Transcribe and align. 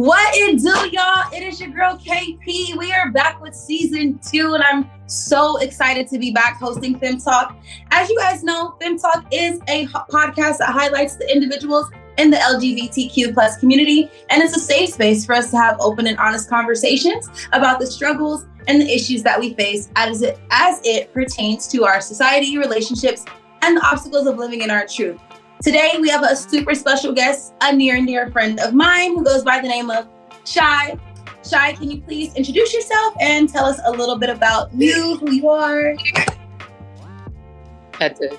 What 0.00 0.34
it 0.34 0.58
do, 0.62 0.96
y'all? 0.96 1.30
It 1.30 1.42
is 1.42 1.60
your 1.60 1.68
girl 1.68 1.98
KP. 1.98 2.74
We 2.78 2.90
are 2.90 3.10
back 3.10 3.38
with 3.42 3.54
season 3.54 4.18
two, 4.26 4.54
and 4.54 4.64
I'm 4.64 4.90
so 5.06 5.58
excited 5.58 6.08
to 6.08 6.18
be 6.18 6.30
back 6.30 6.56
hosting 6.58 6.98
Fem 6.98 7.18
Talk. 7.18 7.54
As 7.90 8.08
you 8.08 8.16
guys 8.16 8.42
know, 8.42 8.76
Fem 8.80 8.98
Talk 8.98 9.26
is 9.30 9.60
a 9.68 9.84
podcast 9.88 10.56
that 10.56 10.70
highlights 10.70 11.16
the 11.16 11.30
individuals 11.30 11.90
in 12.16 12.30
the 12.30 12.38
LGBTQ 12.38 13.34
plus 13.34 13.58
community, 13.58 14.10
and 14.30 14.42
it's 14.42 14.56
a 14.56 14.58
safe 14.58 14.94
space 14.94 15.26
for 15.26 15.34
us 15.34 15.50
to 15.50 15.58
have 15.58 15.76
open 15.80 16.06
and 16.06 16.16
honest 16.16 16.48
conversations 16.48 17.28
about 17.52 17.78
the 17.78 17.86
struggles 17.86 18.46
and 18.68 18.80
the 18.80 18.90
issues 18.90 19.22
that 19.24 19.38
we 19.38 19.52
face 19.52 19.90
as 19.96 20.22
it 20.22 20.38
as 20.50 20.80
it 20.82 21.12
pertains 21.12 21.68
to 21.68 21.84
our 21.84 22.00
society, 22.00 22.56
relationships, 22.56 23.26
and 23.60 23.76
the 23.76 23.86
obstacles 23.86 24.26
of 24.26 24.38
living 24.38 24.62
in 24.62 24.70
our 24.70 24.86
truth. 24.86 25.20
Today, 25.62 25.98
we 26.00 26.08
have 26.08 26.22
a 26.22 26.34
super 26.34 26.74
special 26.74 27.12
guest, 27.12 27.52
a 27.60 27.70
near 27.70 27.96
and 27.96 28.06
dear 28.06 28.30
friend 28.30 28.58
of 28.60 28.72
mine 28.72 29.14
who 29.14 29.22
goes 29.22 29.44
by 29.44 29.60
the 29.60 29.68
name 29.68 29.90
of 29.90 30.08
Shy. 30.46 30.98
Shy, 31.46 31.72
can 31.74 31.90
you 31.90 32.00
please 32.00 32.34
introduce 32.34 32.72
yourself 32.72 33.14
and 33.20 33.46
tell 33.46 33.66
us 33.66 33.78
a 33.84 33.90
little 33.90 34.16
bit 34.16 34.30
about 34.30 34.72
you, 34.72 35.18
who 35.18 35.30
you 35.32 35.50
are? 35.50 35.94
Had 37.92 38.16
to 38.16 38.38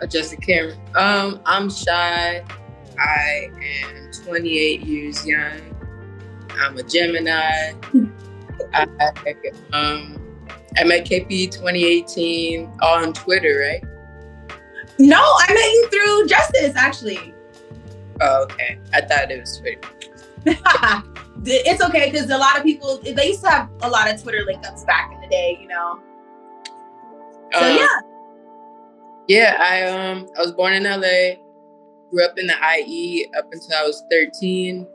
adjust 0.00 0.30
the 0.30 0.38
camera. 0.38 0.74
Um, 0.94 1.38
I'm 1.44 1.68
Shy. 1.68 2.42
I 2.98 3.50
am 3.84 4.10
28 4.24 4.80
years 4.80 5.26
young. 5.26 5.60
I'm 6.58 6.78
a 6.78 6.82
Gemini. 6.82 7.72
I, 8.72 8.86
um, 9.74 10.18
I 10.78 10.84
met 10.84 11.04
KP 11.04 11.50
2018 11.50 12.64
on 12.80 13.12
Twitter, 13.12 13.58
right? 13.60 13.95
No, 14.98 15.20
I 15.20 15.46
met 15.52 15.58
you 15.58 15.88
through 15.90 16.28
Justice, 16.28 16.74
actually. 16.76 17.34
Oh, 18.20 18.42
okay. 18.44 18.78
I 18.94 19.02
thought 19.02 19.30
it 19.30 19.40
was 19.40 19.58
Twitter. 19.58 19.80
it's 21.44 21.82
okay 21.82 22.10
because 22.10 22.30
a 22.30 22.38
lot 22.38 22.56
of 22.56 22.62
people 22.62 22.98
they 23.02 23.28
used 23.28 23.42
to 23.42 23.50
have 23.50 23.68
a 23.82 23.90
lot 23.90 24.12
of 24.12 24.22
Twitter 24.22 24.44
link 24.46 24.64
ups 24.66 24.84
back 24.84 25.12
in 25.12 25.20
the 25.20 25.26
day, 25.26 25.58
you 25.60 25.68
know. 25.68 26.00
So 27.52 27.60
um, 27.60 27.76
yeah. 27.76 28.00
Yeah, 29.28 29.56
I 29.60 29.82
um 29.82 30.28
I 30.38 30.42
was 30.42 30.52
born 30.52 30.72
in 30.72 30.84
LA, 30.84 31.36
grew 32.10 32.24
up 32.24 32.38
in 32.38 32.46
the 32.46 32.54
IE 32.78 33.26
up 33.36 33.46
until 33.52 33.76
I 33.76 33.82
was 33.82 34.04
13, 34.10 34.86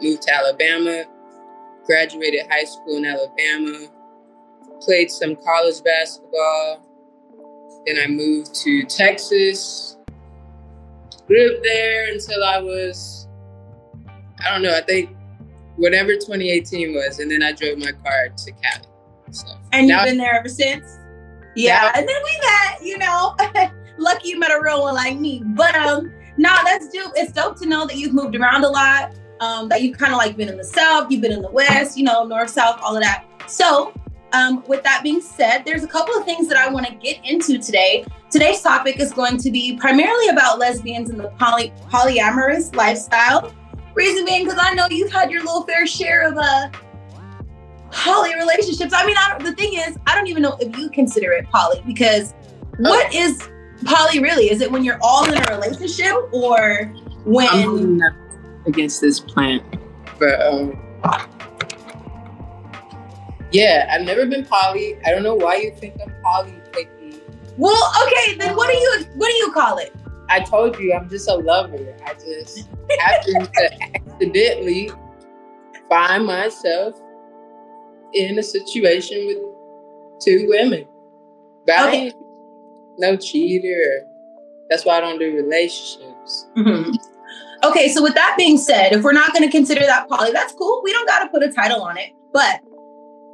moved 0.00 0.22
to 0.22 0.34
Alabama, 0.34 1.04
graduated 1.84 2.46
high 2.48 2.64
school 2.64 2.96
in 2.96 3.04
Alabama, 3.04 3.88
played 4.80 5.10
some 5.10 5.36
college 5.36 5.82
basketball, 5.82 6.86
then 7.86 7.96
I 8.02 8.06
moved 8.06 8.54
to 8.56 8.84
Texas, 8.84 9.96
lived 11.28 11.64
there 11.64 12.12
until 12.12 12.44
I 12.44 12.58
was, 12.58 13.28
I 14.40 14.50
don't 14.50 14.62
know, 14.62 14.76
I 14.76 14.82
think 14.82 15.10
whatever 15.76 16.14
2018 16.14 16.92
was, 16.92 17.18
and 17.18 17.30
then 17.30 17.42
I 17.42 17.52
drove 17.52 17.78
my 17.78 17.92
car 17.92 18.28
to 18.28 18.52
Cali. 18.52 18.86
So 19.30 19.46
and 19.72 19.88
you've 19.88 20.04
been 20.04 20.18
there 20.18 20.34
ever 20.34 20.48
since? 20.48 20.98
Yeah, 21.56 21.92
and 21.94 22.08
then 22.08 22.16
we 22.24 22.40
met, 22.40 22.82
you 22.82 22.98
know, 22.98 23.36
lucky 23.98 24.28
you 24.28 24.38
met 24.38 24.50
a 24.50 24.60
real 24.62 24.82
one 24.82 24.94
like 24.94 25.18
me. 25.18 25.42
But 25.44 25.74
um, 25.74 26.12
no, 26.36 26.54
that's 26.64 26.88
dope. 26.88 27.12
It's 27.16 27.32
dope 27.32 27.58
to 27.60 27.66
know 27.66 27.86
that 27.86 27.96
you've 27.96 28.14
moved 28.14 28.36
around 28.36 28.64
a 28.64 28.68
lot. 28.68 29.14
Um, 29.40 29.70
that 29.70 29.80
you've 29.80 29.96
kind 29.96 30.12
of 30.12 30.18
like 30.18 30.36
been 30.36 30.50
in 30.50 30.58
the 30.58 30.64
south, 30.64 31.10
you've 31.10 31.22
been 31.22 31.32
in 31.32 31.40
the 31.40 31.50
west, 31.50 31.96
you 31.96 32.04
know, 32.04 32.24
north, 32.24 32.50
south, 32.50 32.78
all 32.82 32.94
of 32.94 33.02
that. 33.02 33.24
So 33.46 33.94
um, 34.32 34.64
with 34.66 34.82
that 34.84 35.02
being 35.02 35.20
said, 35.20 35.62
there's 35.64 35.84
a 35.84 35.88
couple 35.88 36.14
of 36.16 36.24
things 36.24 36.48
that 36.48 36.56
I 36.56 36.68
want 36.68 36.86
to 36.86 36.94
get 36.94 37.24
into 37.24 37.58
today. 37.58 38.04
Today's 38.30 38.62
topic 38.62 39.00
is 39.00 39.12
going 39.12 39.38
to 39.38 39.50
be 39.50 39.76
primarily 39.76 40.28
about 40.28 40.58
lesbians 40.58 41.10
and 41.10 41.18
the 41.18 41.28
poly- 41.38 41.72
polyamorous 41.90 42.74
lifestyle. 42.74 43.52
Reason 43.94 44.24
being, 44.24 44.44
because 44.44 44.58
I 44.60 44.72
know 44.74 44.86
you've 44.90 45.12
had 45.12 45.30
your 45.30 45.40
little 45.40 45.64
fair 45.64 45.86
share 45.86 46.28
of 46.28 46.38
uh, 46.38 46.70
poly 47.90 48.34
relationships. 48.36 48.92
I 48.94 49.04
mean, 49.04 49.16
I 49.18 49.38
the 49.42 49.52
thing 49.52 49.74
is, 49.74 49.98
I 50.06 50.14
don't 50.14 50.28
even 50.28 50.42
know 50.42 50.56
if 50.60 50.76
you 50.78 50.90
consider 50.90 51.32
it 51.32 51.48
poly 51.50 51.82
because 51.86 52.34
what 52.78 53.10
oh. 53.12 53.38
poly 53.84 54.20
really? 54.20 54.50
Is 54.50 54.60
it 54.60 54.70
when 54.70 54.84
you're 54.84 54.98
all 55.02 55.24
in 55.24 55.36
a 55.36 55.54
relationship 55.54 56.14
or 56.32 56.84
when? 57.24 57.48
I'm 57.48 58.00
against 58.66 59.00
this 59.00 59.18
plant, 59.18 59.64
but 60.18 60.40
um, 60.40 60.78
yeah, 63.52 63.88
I've 63.92 64.06
never 64.06 64.26
been 64.26 64.44
poly. 64.44 64.98
I 65.04 65.10
don't 65.10 65.22
know 65.22 65.34
why 65.34 65.56
you 65.56 65.72
think 65.72 65.94
I'm 66.02 66.14
poly, 66.22 66.60
Picky. 66.72 67.20
Well, 67.56 67.92
okay, 68.06 68.34
then 68.36 68.56
what 68.56 68.68
do 68.68 68.76
you 68.76 69.04
what 69.16 69.28
do 69.28 69.34
you 69.34 69.52
call 69.52 69.78
it? 69.78 69.94
I 70.28 70.40
told 70.40 70.78
you 70.78 70.92
I'm 70.94 71.08
just 71.08 71.28
a 71.28 71.34
lover. 71.34 71.96
I 72.06 72.14
just 72.14 72.68
happen 73.00 73.46
to 73.46 73.82
accidentally 73.82 74.90
find 75.88 76.24
myself 76.24 76.94
in 78.14 78.38
a 78.38 78.42
situation 78.42 79.26
with 79.26 79.38
two 80.20 80.46
women. 80.48 80.86
But 81.66 81.88
okay. 81.88 82.12
no 82.98 83.16
cheater. 83.16 84.06
That's 84.68 84.84
why 84.84 84.98
I 84.98 85.00
don't 85.00 85.18
do 85.18 85.34
relationships. 85.34 86.46
Mm-hmm. 86.56 86.92
Okay, 87.64 87.88
so 87.88 88.02
with 88.02 88.14
that 88.14 88.36
being 88.38 88.56
said, 88.56 88.92
if 88.92 89.02
we're 89.02 89.12
not 89.12 89.32
going 89.32 89.42
to 89.42 89.50
consider 89.50 89.80
that 89.80 90.08
poly, 90.08 90.32
that's 90.32 90.54
cool. 90.54 90.80
We 90.82 90.92
don't 90.92 91.06
got 91.06 91.24
to 91.24 91.28
put 91.28 91.42
a 91.42 91.52
title 91.52 91.82
on 91.82 91.98
it. 91.98 92.12
But 92.32 92.60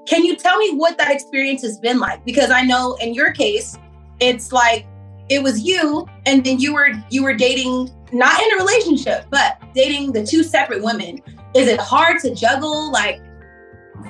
can 0.06 0.24
you 0.24 0.36
tell 0.36 0.56
me 0.58 0.74
what 0.74 0.96
that 0.98 1.10
experience 1.10 1.62
has 1.62 1.78
been 1.78 1.98
like? 1.98 2.24
Because 2.24 2.50
I 2.50 2.62
know 2.62 2.94
in 3.00 3.12
your 3.12 3.32
case, 3.32 3.76
it's 4.20 4.52
like 4.52 4.86
it 5.28 5.42
was 5.42 5.60
you 5.60 6.06
and 6.24 6.44
then 6.44 6.58
you 6.58 6.72
were 6.72 6.90
you 7.10 7.22
were 7.22 7.34
dating 7.34 7.90
not 8.12 8.40
in 8.40 8.52
a 8.52 8.56
relationship, 8.56 9.26
but 9.30 9.60
dating 9.74 10.12
the 10.12 10.24
two 10.24 10.42
separate 10.42 10.82
women. 10.82 11.20
Is 11.54 11.68
it 11.68 11.80
hard 11.80 12.20
to 12.20 12.34
juggle? 12.34 12.92
Like, 12.92 13.20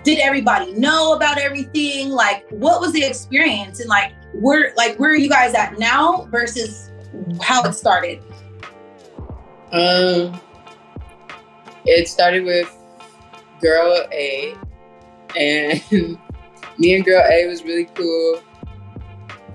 did 0.05 0.19
everybody 0.19 0.73
know 0.75 1.15
about 1.15 1.39
everything? 1.39 2.11
Like, 2.11 2.47
what 2.51 2.81
was 2.81 2.93
the 2.93 3.05
experience? 3.05 3.81
And 3.81 3.89
like, 3.89 4.13
where 4.35 4.75
like 4.77 4.99
where 4.99 5.11
are 5.11 5.17
you 5.17 5.29
guys 5.29 5.55
at 5.55 5.79
now 5.79 6.29
versus 6.31 6.91
how 7.41 7.65
it 7.65 7.73
started? 7.73 8.23
Um, 9.73 10.41
it 11.87 12.09
started 12.09 12.45
with 12.45 12.73
girl 13.61 14.07
A, 14.13 14.55
and 15.37 15.83
me 16.79 16.95
and 16.95 17.05
girl 17.05 17.23
A 17.31 17.47
was 17.47 17.63
really 17.63 17.85
cool. 17.95 18.41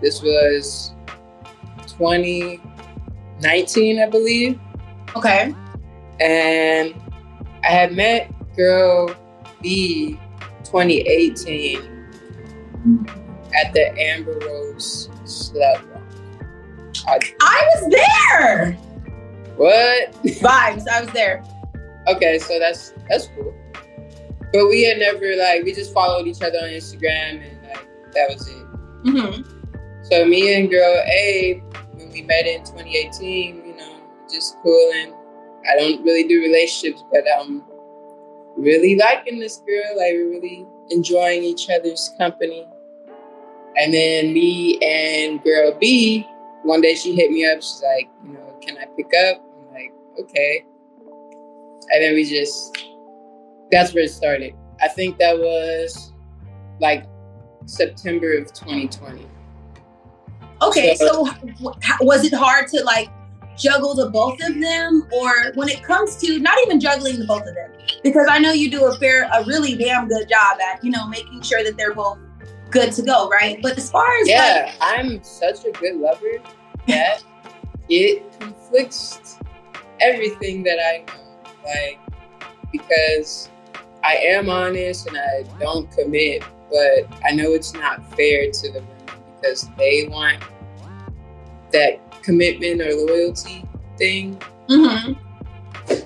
This 0.02 0.22
was 0.22 0.94
2019, 1.88 4.02
I 4.02 4.09
believe. 4.09 4.59
Okay. 5.16 5.53
And 6.20 6.94
I 7.64 7.68
had 7.68 7.94
met 7.94 8.31
girl 8.56 9.16
B 9.62 10.20
2018 10.64 12.08
at 13.64 13.72
the 13.74 13.94
Amber 14.00 14.40
Rose 14.40 15.09
Slut 15.24 15.91
I, 17.08 17.20
I 17.41 17.70
was 17.75 17.90
there. 17.90 18.74
What? 19.56 20.14
Vibes. 20.24 20.88
I 20.88 21.02
was 21.02 21.09
there. 21.14 21.44
Okay, 22.08 22.40
so 22.40 22.58
that's 22.59 22.94
that's 23.09 23.28
cool. 23.36 23.53
But 24.54 24.68
we 24.68 24.84
had 24.84 24.98
never 24.98 25.36
like 25.38 25.64
we 25.64 25.74
just 25.74 25.94
followed 25.94 26.28
each 26.28 26.42
other 26.42 26.58
on 26.58 26.70
Instagram 26.70 27.42
and 27.46 27.62
like 27.64 27.88
that 28.14 28.30
was 28.30 28.48
it. 28.48 28.66
Mm-hmm. 29.04 30.04
So 30.04 30.26
me 30.26 30.54
and 30.56 30.70
girl 30.70 31.04
A, 31.08 31.64
when 31.94 32.12
we 32.12 32.22
met 32.24 32.46
in 32.46 32.60
2018, 32.62 33.66
you 33.66 33.76
know, 33.76 34.02
just 34.30 34.58
cool 34.62 34.92
and 34.96 35.14
I 35.70 35.78
don't 35.78 36.04
really 36.04 36.28
do 36.28 36.42
relationships, 36.42 37.04
but 37.12 37.24
I'm 37.40 37.64
really 38.58 38.98
liking 38.98 39.40
this 39.40 39.58
girl. 39.58 39.98
Like 39.98 40.14
we're 40.14 40.32
really 40.32 40.66
enjoying 40.90 41.44
each 41.44 41.70
other's 41.70 42.12
company. 42.18 42.68
And 43.78 43.94
then 43.94 44.34
me 44.34 44.80
and 44.84 45.42
girl 45.44 45.78
B, 45.80 46.28
one 46.64 46.82
day 46.82 46.96
she 46.96 47.16
hit 47.16 47.32
me 47.32 47.50
up. 47.50 47.62
She's 47.62 47.82
like, 47.84 48.10
you 48.26 48.34
know, 48.34 48.58
can 48.62 48.78
I 48.78 48.86
pick 48.98 49.12
up? 49.30 49.42
I'm 49.58 49.74
like, 49.74 49.94
okay. 50.20 50.66
And 51.90 52.04
then 52.04 52.14
we 52.14 52.26
just 52.26 52.78
that's 53.72 53.94
where 53.94 54.03
it 54.03 54.12
started. 54.12 54.53
I 54.82 54.88
think 54.88 55.18
that 55.20 55.38
was 55.38 56.14
like 56.79 57.06
September 57.66 58.34
of 58.34 58.52
2020. 58.53 59.28
Okay, 60.62 60.96
so, 60.96 61.26
so 61.59 61.76
was 62.02 62.23
it 62.23 62.34
hard 62.34 62.68
to 62.68 62.84
like 62.84 63.09
juggle 63.58 63.94
the 63.94 64.09
both 64.09 64.41
of 64.41 64.59
them 64.59 65.08
or 65.12 65.52
when 65.56 65.68
it 65.70 65.84
comes 65.84 66.16
to 66.18 66.40
not 66.40 66.58
even 66.66 66.79
juggling 66.79 67.20
the 67.20 67.26
both 67.26 67.46
of 67.46 67.53
them 67.53 67.70
because 68.02 68.26
i 68.29 68.40
know 68.40 68.52
you 68.52 68.72
do 68.72 68.85
a 68.85 68.96
fair 68.97 69.29
a 69.34 69.44
really 69.44 69.76
damn 69.76 70.08
good 70.08 70.28
job 70.29 70.58
at 70.62 70.84
you 70.84 70.90
know 70.90 71.06
making 71.08 71.41
sure 71.41 71.64
that 71.64 71.76
they're 71.78 71.94
both 71.94 72.18
good 72.70 72.91
to 72.94 73.02
go 73.02 73.28
right 73.29 73.62
but 73.62 73.78
as 73.78 73.91
far 73.91 74.08
as 74.22 74.28
yeah 74.28 74.73
like, 74.79 74.97
i'm 74.97 75.23
such 75.23 75.66
a 75.66 75.72
good 75.73 75.97
lover 75.97 76.41
that 76.88 77.23
it 77.90 78.40
conflicts 78.40 79.38
everything 80.00 80.64
that 80.64 80.79
i 80.79 81.03
know 81.06 81.14
like 81.66 82.00
because 82.72 83.50
I 84.03 84.16
am 84.16 84.50
honest 84.50 85.08
and 85.08 85.18
I 85.18 85.44
don't 85.59 85.90
commit, 85.92 86.44
but 86.70 87.08
I 87.24 87.32
know 87.32 87.53
it's 87.53 87.74
not 87.74 88.03
fair 88.16 88.52
to 88.52 88.72
the 88.72 88.80
women 88.80 89.24
because 89.36 89.70
they 89.78 90.08
want 90.08 90.42
that 91.72 92.24
commitment 92.24 92.82
or 92.82 92.94
loyalty 92.94 93.66
thing. 93.98 94.42
Mm-hmm. 94.70 95.14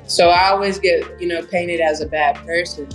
So 0.07 0.29
I 0.29 0.49
always 0.49 0.79
get, 0.79 1.19
you 1.19 1.27
know, 1.27 1.43
painted 1.45 1.79
as 1.79 2.01
a 2.01 2.05
bad 2.05 2.35
person. 2.45 2.87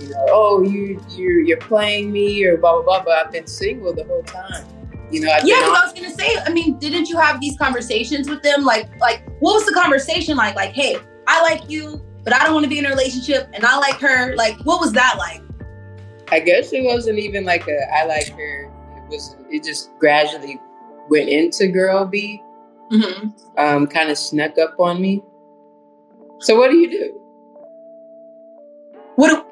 You 0.00 0.10
know, 0.10 0.26
oh, 0.30 0.62
you 0.62 1.00
you 1.10 1.44
you're 1.46 1.56
playing 1.58 2.12
me 2.12 2.44
or 2.44 2.56
blah 2.56 2.72
blah 2.72 2.82
blah. 2.82 3.04
But 3.04 3.26
I've 3.26 3.32
been 3.32 3.46
single 3.46 3.94
the 3.94 4.04
whole 4.04 4.22
time. 4.22 4.66
You 5.10 5.20
know, 5.20 5.30
I've 5.30 5.46
yeah. 5.46 5.60
Because 5.60 5.78
I 5.78 5.84
was 5.84 5.92
gonna 5.92 6.10
say, 6.10 6.36
I 6.44 6.50
mean, 6.50 6.78
didn't 6.78 7.08
you 7.08 7.16
have 7.18 7.40
these 7.40 7.56
conversations 7.56 8.28
with 8.28 8.42
them? 8.42 8.64
Like, 8.64 8.98
like 9.00 9.24
what 9.40 9.54
was 9.54 9.66
the 9.66 9.72
conversation 9.72 10.36
like? 10.36 10.56
Like, 10.56 10.72
hey, 10.72 10.98
I 11.26 11.40
like 11.42 11.70
you, 11.70 12.04
but 12.24 12.34
I 12.34 12.44
don't 12.44 12.54
want 12.54 12.64
to 12.64 12.70
be 12.70 12.78
in 12.78 12.86
a 12.86 12.90
relationship, 12.90 13.48
and 13.52 13.64
I 13.64 13.78
like 13.78 14.00
her. 14.00 14.34
Like, 14.34 14.58
what 14.64 14.80
was 14.80 14.92
that 14.92 15.16
like? 15.18 15.42
I 16.32 16.40
guess 16.40 16.72
it 16.72 16.84
wasn't 16.84 17.18
even 17.18 17.44
like 17.44 17.68
a 17.68 17.94
I 17.94 18.06
like 18.06 18.28
her. 18.30 18.64
It 18.64 19.08
was. 19.08 19.36
It 19.50 19.62
just 19.62 19.90
gradually 19.98 20.60
went 21.08 21.28
into 21.28 21.68
girl 21.68 22.06
B. 22.06 22.42
Mm-hmm. 22.90 23.28
Um, 23.58 23.86
kind 23.86 24.10
of 24.10 24.18
snuck 24.18 24.58
up 24.58 24.74
on 24.78 25.00
me. 25.00 25.22
So 26.40 26.56
what 26.56 26.70
do 26.70 26.76
you 26.76 26.90
do? 26.90 27.20
What 29.16 29.28
do 29.28 29.44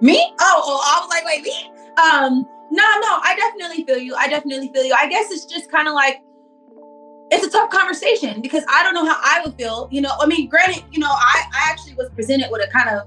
me? 0.00 0.32
Oh, 0.40 0.62
oh, 0.64 0.80
I 0.84 1.00
was 1.00 1.08
like, 1.08 1.24
wait, 1.24 1.42
me? 1.42 1.70
Um, 2.00 2.46
no, 2.70 2.84
no, 3.00 3.18
I 3.22 3.34
definitely 3.36 3.84
feel 3.84 3.98
you. 3.98 4.14
I 4.14 4.28
definitely 4.28 4.70
feel 4.72 4.84
you. 4.84 4.94
I 4.96 5.08
guess 5.08 5.30
it's 5.30 5.44
just 5.44 5.70
kind 5.70 5.88
of 5.88 5.94
like 5.94 6.20
it's 7.30 7.46
a 7.46 7.50
tough 7.50 7.70
conversation 7.70 8.40
because 8.40 8.64
I 8.68 8.82
don't 8.82 8.94
know 8.94 9.04
how 9.04 9.18
I 9.22 9.42
would 9.44 9.54
feel. 9.56 9.88
You 9.90 10.00
know, 10.00 10.12
I 10.20 10.26
mean, 10.26 10.48
granted, 10.48 10.84
you 10.92 10.98
know, 10.98 11.10
I, 11.10 11.44
I 11.52 11.70
actually 11.70 11.94
was 11.94 12.08
presented 12.10 12.50
with 12.50 12.66
a 12.66 12.70
kind 12.70 12.88
of 12.88 13.06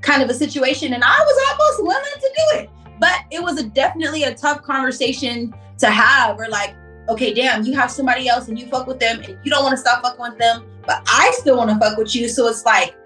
kind 0.00 0.22
of 0.22 0.30
a 0.30 0.34
situation 0.34 0.94
and 0.94 1.02
I 1.04 1.18
was 1.18 1.48
almost 1.50 1.82
willing 1.82 2.20
to 2.20 2.32
do 2.36 2.58
it. 2.60 2.70
But 3.00 3.24
it 3.30 3.42
was 3.42 3.58
a 3.60 3.64
definitely 3.64 4.24
a 4.24 4.34
tough 4.34 4.62
conversation 4.62 5.54
to 5.78 5.90
have 5.90 6.38
or 6.38 6.48
like, 6.48 6.74
okay, 7.08 7.32
damn, 7.32 7.64
you 7.64 7.74
have 7.74 7.90
somebody 7.90 8.28
else 8.28 8.48
and 8.48 8.58
you 8.58 8.66
fuck 8.66 8.86
with 8.86 9.00
them 9.00 9.20
and 9.20 9.38
you 9.44 9.50
don't 9.50 9.62
want 9.62 9.72
to 9.72 9.76
stop 9.76 10.02
fucking 10.02 10.20
with 10.20 10.38
them, 10.38 10.64
but 10.86 11.02
I 11.06 11.32
still 11.36 11.56
want 11.56 11.70
to 11.70 11.78
fuck 11.78 11.96
with 11.96 12.14
you. 12.14 12.28
So 12.28 12.48
it's 12.48 12.64
like, 12.64 12.96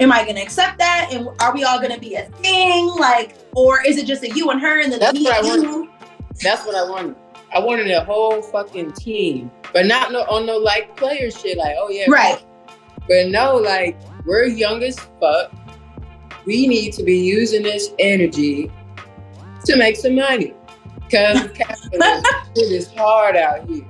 am 0.00 0.12
I 0.12 0.24
gonna 0.26 0.40
accept 0.40 0.78
that? 0.78 1.10
And 1.12 1.28
are 1.40 1.54
we 1.54 1.64
all 1.64 1.80
gonna 1.80 1.98
be 1.98 2.14
a 2.14 2.24
thing? 2.24 2.86
Like, 2.88 3.36
or 3.54 3.84
is 3.84 3.96
it 3.96 4.06
just 4.06 4.22
a 4.22 4.30
you 4.30 4.50
and 4.50 4.60
her 4.60 4.80
and 4.80 4.92
then 4.92 5.00
That's 5.00 5.14
me 5.14 5.24
what 5.24 5.44
and 5.44 5.66
I 5.66 5.70
you? 5.70 5.90
That's 6.42 6.66
what 6.66 6.74
I 6.74 6.88
wanted. 6.88 7.16
I 7.54 7.60
wanted 7.60 7.90
a 7.90 8.04
whole 8.04 8.42
fucking 8.42 8.92
team, 8.92 9.50
but 9.74 9.86
not 9.86 10.12
no 10.12 10.20
on 10.22 10.46
no 10.46 10.56
like 10.56 10.96
player 10.96 11.30
shit. 11.30 11.58
Like, 11.58 11.76
oh 11.78 11.90
yeah, 11.90 12.06
right. 12.08 12.42
But 13.06 13.28
no, 13.28 13.56
like 13.56 13.98
we're 14.24 14.46
young 14.46 14.82
as 14.82 14.98
fuck. 15.20 15.52
We 16.46 16.66
need 16.66 16.92
to 16.94 17.02
be 17.02 17.18
using 17.18 17.62
this 17.62 17.90
energy 17.98 18.70
to 19.64 19.76
make 19.76 19.96
some 19.96 20.14
money 20.14 20.54
because 21.04 21.50
capitalism 21.54 22.22
is 22.54 22.92
hard 22.94 23.36
out 23.36 23.68
here. 23.68 23.84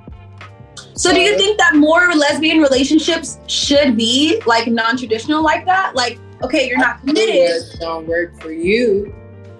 So, 0.96 1.12
do 1.12 1.20
you 1.20 1.36
think 1.36 1.58
that 1.58 1.74
more 1.74 2.14
lesbian 2.14 2.58
relationships 2.60 3.38
should 3.48 3.96
be 3.96 4.40
like 4.46 4.68
non-traditional 4.68 5.42
like 5.42 5.66
that? 5.66 5.96
Like, 5.96 6.18
okay, 6.42 6.68
you're 6.68 6.78
not 6.78 7.00
committed. 7.00 7.34
It 7.34 7.76
don't 7.80 8.06
work 8.06 8.40
for 8.40 8.52
you, 8.52 9.12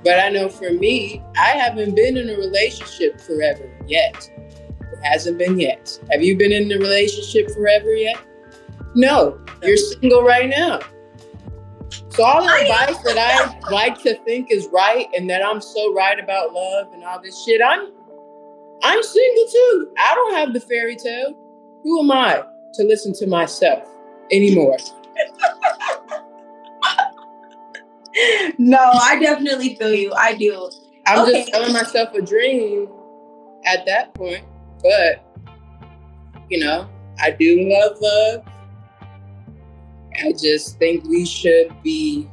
but 0.04 0.20
I 0.20 0.28
know 0.28 0.48
for 0.48 0.70
me, 0.72 1.20
I 1.36 1.50
haven't 1.50 1.96
been 1.96 2.16
in 2.16 2.30
a 2.30 2.36
relationship 2.36 3.20
forever 3.20 3.68
yet. 3.86 4.30
Hasn't 5.04 5.38
been 5.38 5.60
yet. 5.60 5.98
Have 6.10 6.22
you 6.22 6.36
been 6.36 6.50
in 6.50 6.72
a 6.72 6.78
relationship 6.78 7.50
forever 7.50 7.92
yet? 7.92 8.18
No, 8.94 9.38
you're 9.62 9.76
single 9.76 10.22
right 10.22 10.48
now. 10.48 10.80
So 12.10 12.24
all 12.24 12.44
the 12.44 12.52
advice 12.52 12.98
that 13.02 13.18
I 13.18 13.58
like 13.70 14.00
to 14.02 14.16
think 14.24 14.50
is 14.50 14.68
right 14.72 15.06
and 15.16 15.30
that 15.30 15.44
I'm 15.44 15.60
so 15.60 15.92
right 15.92 16.18
about 16.18 16.52
love 16.52 16.92
and 16.92 17.04
all 17.04 17.20
this 17.20 17.44
shit, 17.44 17.60
I'm 17.64 17.92
I'm 18.82 19.02
single 19.02 19.44
too. 19.50 19.92
I 19.98 20.14
don't 20.14 20.34
have 20.34 20.52
the 20.52 20.60
fairy 20.60 20.96
tale. 20.96 21.34
Who 21.82 22.00
am 22.00 22.12
I 22.12 22.44
to 22.74 22.84
listen 22.84 23.12
to 23.14 23.26
myself 23.26 23.88
anymore? 24.30 24.76
no, 28.58 28.78
I 28.78 29.18
definitely 29.20 29.74
feel 29.76 29.92
you. 29.92 30.12
I 30.14 30.34
do. 30.34 30.70
I'm 31.06 31.22
okay. 31.22 31.40
just 31.40 31.52
telling 31.52 31.72
myself 31.72 32.14
a 32.14 32.22
dream 32.22 32.88
at 33.66 33.84
that 33.86 34.14
point, 34.14 34.44
but 34.84 35.24
you 36.48 36.60
know, 36.60 36.88
I 37.20 37.30
do 37.32 37.68
love 37.68 37.96
love. 38.00 38.44
I 40.22 40.32
just 40.32 40.78
think 40.78 41.04
we 41.04 41.26
should 41.26 41.74
be 41.82 42.30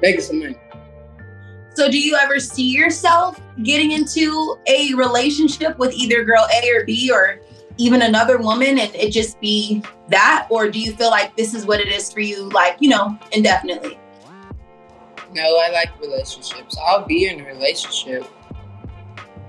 making 0.00 0.20
some 0.22 0.38
money. 0.38 0.56
So, 1.74 1.90
do 1.90 1.98
you 1.98 2.14
ever 2.14 2.38
see 2.38 2.70
yourself 2.70 3.40
getting 3.64 3.90
into 3.90 4.56
a 4.68 4.94
relationship 4.94 5.76
with 5.76 5.92
either 5.92 6.24
girl 6.24 6.46
A 6.62 6.70
or 6.70 6.84
B 6.84 7.10
or 7.12 7.40
even 7.78 8.02
another 8.02 8.38
woman 8.38 8.78
and 8.78 8.94
it 8.94 9.10
just 9.10 9.40
be 9.40 9.82
that? 10.08 10.46
Or 10.50 10.70
do 10.70 10.78
you 10.78 10.94
feel 10.94 11.10
like 11.10 11.36
this 11.36 11.52
is 11.52 11.66
what 11.66 11.80
it 11.80 11.88
is 11.88 12.12
for 12.12 12.20
you, 12.20 12.48
like, 12.50 12.76
you 12.78 12.90
know, 12.90 13.18
indefinitely? 13.32 13.98
No, 15.32 15.42
I 15.42 15.70
like 15.72 16.00
relationships. 16.00 16.76
I'll 16.86 17.04
be 17.04 17.26
in 17.26 17.40
a 17.40 17.44
relationship, 17.44 18.24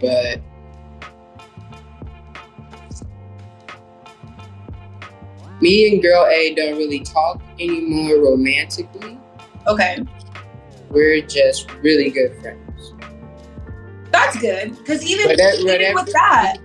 but 0.02 0.42
me 5.62 5.92
and 5.92 6.02
girl 6.02 6.26
A 6.28 6.54
don't 6.56 6.78
really 6.78 7.00
talk 7.00 7.42
anymore 7.60 8.18
romantically. 8.20 9.18
Okay 9.68 9.98
we're 10.96 11.22
just 11.22 11.72
really 11.84 12.10
good 12.10 12.40
friends. 12.42 12.94
That's 14.12 14.40
good 14.40 14.78
because 14.78 15.06
even, 15.06 15.28
whatever, 15.28 15.58
even 15.58 15.94
with 15.94 16.14
that, 16.14 16.58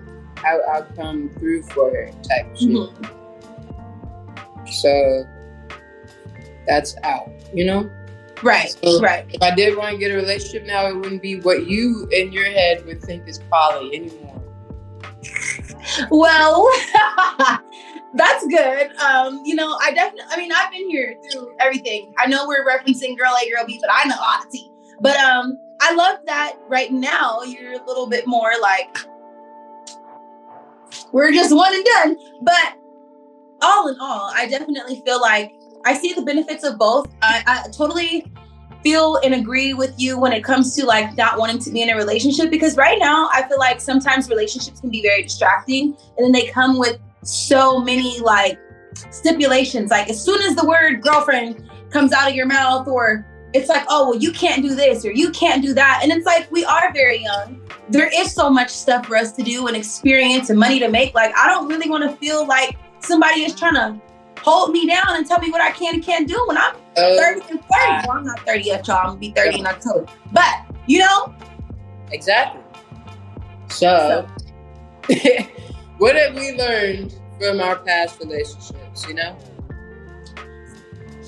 I'll, 0.44 0.62
I'll, 0.72 0.84
come 0.94 1.28
through 1.30 1.64
for 1.64 1.90
her 1.90 2.10
type 2.22 2.52
of 2.52 2.58
shit. 2.58 2.68
Mm-hmm. 2.68 4.66
So 4.70 5.24
that's 6.66 6.96
out, 7.02 7.28
you 7.52 7.64
know. 7.64 7.90
Right, 8.42 8.70
so 8.82 9.00
right. 9.00 9.26
If 9.28 9.42
I 9.42 9.54
did 9.54 9.76
want 9.76 9.92
to 9.92 9.98
get 9.98 10.10
a 10.10 10.14
relationship 10.14 10.66
now, 10.66 10.86
it 10.86 10.96
wouldn't 10.96 11.22
be 11.22 11.40
what 11.40 11.66
you 11.66 12.08
in 12.10 12.32
your 12.32 12.46
head 12.46 12.84
would 12.86 13.02
think 13.02 13.28
is 13.28 13.38
poly 13.50 13.94
anymore. 13.94 14.42
Well, 16.10 16.70
that's 18.14 18.46
good. 18.46 18.96
Um, 18.96 19.42
you 19.44 19.54
know, 19.54 19.78
I 19.82 19.92
definitely, 19.92 20.30
I 20.30 20.36
mean, 20.36 20.52
I've 20.52 20.70
been 20.70 20.88
here 20.88 21.16
through 21.30 21.54
everything. 21.60 22.14
I 22.18 22.26
know 22.26 22.46
we're 22.46 22.66
referencing 22.66 23.16
girl 23.18 23.34
A, 23.42 23.50
girl 23.50 23.64
B, 23.66 23.78
but 23.80 23.90
I 23.92 24.08
know 24.08 24.16
of. 24.16 24.70
But 25.00 25.16
um, 25.16 25.58
I 25.80 25.94
love 25.94 26.18
that 26.26 26.56
right 26.68 26.92
now 26.92 27.42
you're 27.42 27.72
a 27.72 27.86
little 27.86 28.06
bit 28.06 28.26
more 28.26 28.52
like, 28.60 28.96
we're 31.12 31.32
just 31.32 31.54
one 31.54 31.74
and 31.74 31.84
done. 31.84 32.16
But 32.42 32.76
all 33.62 33.88
in 33.88 33.96
all, 34.00 34.30
I 34.34 34.46
definitely 34.46 35.02
feel 35.04 35.20
like 35.20 35.54
I 35.90 35.94
see 35.94 36.12
the 36.12 36.22
benefits 36.22 36.62
of 36.62 36.78
both. 36.78 37.12
I, 37.20 37.42
I 37.48 37.68
totally 37.72 38.30
feel 38.84 39.16
and 39.24 39.34
agree 39.34 39.74
with 39.74 39.92
you 39.98 40.20
when 40.20 40.32
it 40.32 40.44
comes 40.44 40.76
to 40.76 40.86
like 40.86 41.16
not 41.16 41.36
wanting 41.36 41.58
to 41.58 41.70
be 41.70 41.82
in 41.82 41.90
a 41.90 41.96
relationship 41.96 42.48
because 42.48 42.76
right 42.76 42.96
now 43.00 43.28
I 43.32 43.42
feel 43.48 43.58
like 43.58 43.80
sometimes 43.80 44.30
relationships 44.30 44.80
can 44.80 44.88
be 44.88 45.02
very 45.02 45.24
distracting 45.24 45.96
and 46.16 46.24
then 46.24 46.30
they 46.30 46.46
come 46.46 46.78
with 46.78 47.00
so 47.24 47.80
many 47.80 48.20
like 48.20 48.56
stipulations. 49.10 49.90
Like 49.90 50.08
as 50.08 50.24
soon 50.24 50.40
as 50.42 50.54
the 50.54 50.64
word 50.64 51.02
girlfriend 51.02 51.68
comes 51.90 52.12
out 52.12 52.28
of 52.28 52.36
your 52.36 52.46
mouth, 52.46 52.86
or 52.86 53.26
it's 53.52 53.68
like, 53.68 53.84
oh, 53.88 54.10
well, 54.10 54.18
you 54.18 54.30
can't 54.30 54.62
do 54.62 54.76
this 54.76 55.04
or 55.04 55.10
you 55.10 55.32
can't 55.32 55.60
do 55.60 55.74
that. 55.74 56.02
And 56.04 56.12
it's 56.12 56.24
like, 56.24 56.48
we 56.52 56.64
are 56.64 56.92
very 56.92 57.20
young. 57.20 57.60
There 57.88 58.08
is 58.14 58.32
so 58.32 58.48
much 58.48 58.70
stuff 58.70 59.06
for 59.06 59.16
us 59.16 59.32
to 59.32 59.42
do 59.42 59.66
and 59.66 59.76
experience 59.76 60.50
and 60.50 60.58
money 60.58 60.78
to 60.78 60.88
make. 60.88 61.14
Like, 61.14 61.36
I 61.36 61.48
don't 61.48 61.66
really 61.66 61.90
want 61.90 62.08
to 62.08 62.16
feel 62.18 62.46
like 62.46 62.76
somebody 63.00 63.42
is 63.42 63.56
trying 63.56 63.74
to 63.74 64.00
hold 64.42 64.72
me 64.72 64.86
down 64.86 65.16
and 65.16 65.26
tell 65.26 65.38
me 65.38 65.50
what 65.50 65.60
I 65.60 65.70
can 65.70 65.94
and 65.94 66.02
can't 66.02 66.26
do 66.26 66.42
when 66.46 66.56
I'm 66.56 66.74
uh, 66.96 67.16
30 67.16 67.40
and 67.50 67.60
30. 67.60 67.62
Well, 68.08 68.10
I'm 68.12 68.24
not 68.24 68.40
30 68.40 68.62
yet, 68.64 68.86
y'all. 68.86 68.98
I'm 68.98 69.06
gonna 69.06 69.18
be 69.18 69.30
30 69.30 69.60
in 69.60 69.66
October. 69.66 70.06
But 70.32 70.66
you 70.86 70.98
know? 70.98 71.34
Exactly. 72.10 72.62
So, 73.68 74.26
so. 75.08 75.14
what 75.98 76.16
have 76.16 76.34
we 76.34 76.56
learned 76.56 77.14
from 77.38 77.60
our 77.60 77.76
past 77.76 78.18
relationships, 78.20 79.06
you 79.06 79.14
know? 79.14 79.36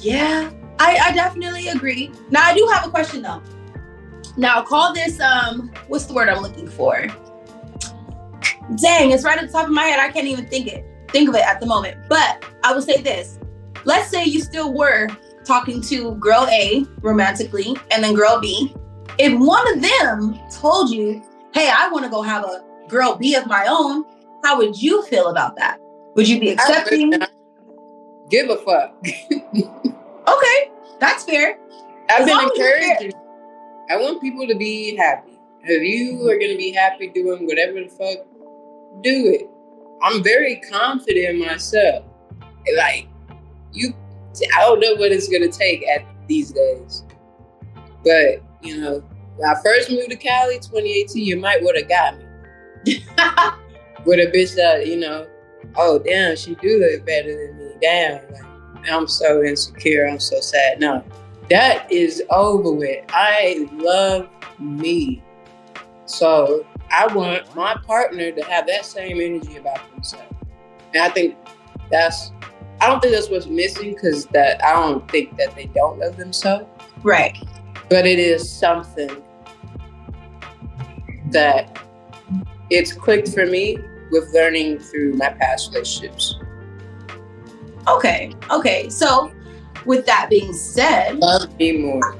Yeah, 0.00 0.50
I, 0.78 0.96
I 0.96 1.12
definitely 1.12 1.68
agree. 1.68 2.10
Now 2.30 2.44
I 2.44 2.54
do 2.54 2.68
have 2.72 2.86
a 2.86 2.90
question 2.90 3.22
though. 3.22 3.42
Now 4.36 4.62
call 4.62 4.92
this 4.92 5.20
um 5.20 5.70
what's 5.88 6.06
the 6.06 6.14
word 6.14 6.28
I'm 6.28 6.42
looking 6.42 6.68
for? 6.68 7.06
Dang, 8.76 9.10
it's 9.10 9.24
right 9.24 9.38
at 9.38 9.46
the 9.46 9.52
top 9.52 9.66
of 9.66 9.72
my 9.72 9.84
head. 9.84 10.00
I 10.00 10.10
can't 10.10 10.26
even 10.26 10.46
think 10.46 10.66
it 10.66 10.84
think 11.12 11.28
of 11.28 11.34
it 11.34 11.42
at 11.42 11.60
the 11.60 11.66
moment. 11.66 11.96
But 12.08 12.44
I 12.64 12.72
will 12.74 12.82
say 12.82 13.00
this. 13.00 13.38
Let's 13.84 14.10
say 14.10 14.24
you 14.24 14.40
still 14.40 14.72
were 14.72 15.08
talking 15.44 15.80
to 15.82 16.14
girl 16.16 16.46
A 16.50 16.84
romantically 17.00 17.76
and 17.90 18.02
then 18.02 18.14
girl 18.14 18.40
B. 18.40 18.74
If 19.18 19.38
one 19.38 19.72
of 19.74 19.82
them 19.82 20.38
told 20.50 20.90
you, 20.90 21.22
hey, 21.52 21.70
I 21.72 21.88
want 21.88 22.04
to 22.04 22.10
go 22.10 22.22
have 22.22 22.44
a 22.44 22.64
girl 22.88 23.16
B 23.16 23.34
of 23.34 23.46
my 23.46 23.66
own, 23.68 24.04
how 24.42 24.56
would 24.58 24.80
you 24.80 25.02
feel 25.04 25.28
about 25.28 25.56
that? 25.56 25.78
Would 26.14 26.28
you 26.28 26.40
be 26.40 26.50
accepting? 26.50 27.12
Give 28.30 28.48
a 28.48 28.56
fuck. 28.56 28.94
okay, 29.04 30.70
that's 31.00 31.24
fair. 31.24 31.58
I've 32.08 32.26
been 32.26 32.40
encouraging. 32.40 33.12
I 33.90 33.96
want 33.96 34.20
people 34.20 34.46
to 34.46 34.54
be 34.54 34.96
happy. 34.96 35.38
If 35.64 35.82
you 35.82 36.28
are 36.28 36.38
gonna 36.38 36.56
be 36.56 36.72
happy 36.72 37.08
doing 37.08 37.46
whatever 37.46 37.74
the 37.74 37.88
fuck, 37.88 38.26
do 39.02 39.26
it. 39.28 39.48
I'm 40.02 40.22
very 40.22 40.56
confident 40.56 41.36
in 41.36 41.40
myself. 41.40 42.04
Like 42.76 43.08
you, 43.72 43.94
I 44.56 44.60
don't 44.60 44.80
know 44.80 44.94
what 44.94 45.12
it's 45.12 45.28
gonna 45.28 45.50
take 45.50 45.86
at 45.88 46.04
these 46.28 46.50
days, 46.52 47.04
but 48.04 48.42
you 48.62 48.80
know, 48.80 49.02
when 49.36 49.48
I 49.48 49.54
first 49.62 49.90
moved 49.90 50.10
to 50.10 50.16
Cali, 50.16 50.56
2018, 50.56 51.24
you 51.24 51.36
might 51.36 51.62
would 51.62 51.76
have 51.76 51.88
got 51.88 52.18
me 52.18 52.24
with 54.04 54.18
a 54.18 54.30
bitch 54.30 54.54
that 54.56 54.86
you 54.86 54.96
know. 54.96 55.26
Oh 55.76 55.98
damn, 55.98 56.36
she 56.36 56.54
do 56.56 56.78
look 56.78 57.06
better 57.06 57.46
than 57.46 57.56
me. 57.56 57.70
Damn, 57.80 58.20
like, 58.32 58.90
I'm 58.90 59.06
so 59.08 59.42
insecure. 59.42 60.06
I'm 60.06 60.20
so 60.20 60.40
sad. 60.40 60.80
No, 60.80 61.04
that 61.48 61.90
is 61.90 62.22
over 62.30 62.72
with. 62.72 63.04
I 63.10 63.68
love 63.72 64.28
me. 64.58 65.22
So 66.06 66.66
I 66.92 67.06
want 67.14 67.54
my 67.56 67.74
partner 67.86 68.30
to 68.30 68.44
have 68.44 68.66
that 68.66 68.84
same 68.84 69.20
energy 69.20 69.56
about 69.56 69.90
themselves. 69.92 70.34
And 70.94 71.02
I 71.02 71.08
think 71.08 71.36
that's 71.90 72.32
I 72.80 72.88
don't 72.88 73.00
think 73.00 73.14
that's 73.14 73.30
what's 73.30 73.46
missing 73.46 73.94
because 73.94 74.26
that 74.26 74.62
I 74.64 74.72
don't 74.72 75.08
think 75.10 75.36
that 75.36 75.54
they 75.54 75.66
don't 75.66 76.00
love 76.00 76.16
themselves. 76.16 76.66
Right. 77.02 77.36
But 77.88 78.06
it 78.06 78.18
is 78.18 78.50
something 78.50 79.22
that 81.30 81.78
it's 82.70 82.92
clicked 82.92 83.28
for 83.28 83.46
me 83.46 83.78
with 84.10 84.28
learning 84.34 84.80
through 84.80 85.14
my 85.14 85.30
past 85.30 85.72
relationships. 85.72 86.34
Okay. 87.88 88.32
Okay. 88.50 88.88
So 88.88 89.32
with 89.86 90.04
that 90.06 90.28
being 90.28 90.52
said, 90.52 91.18
love 91.18 91.56
me 91.58 91.78
more. 91.78 92.16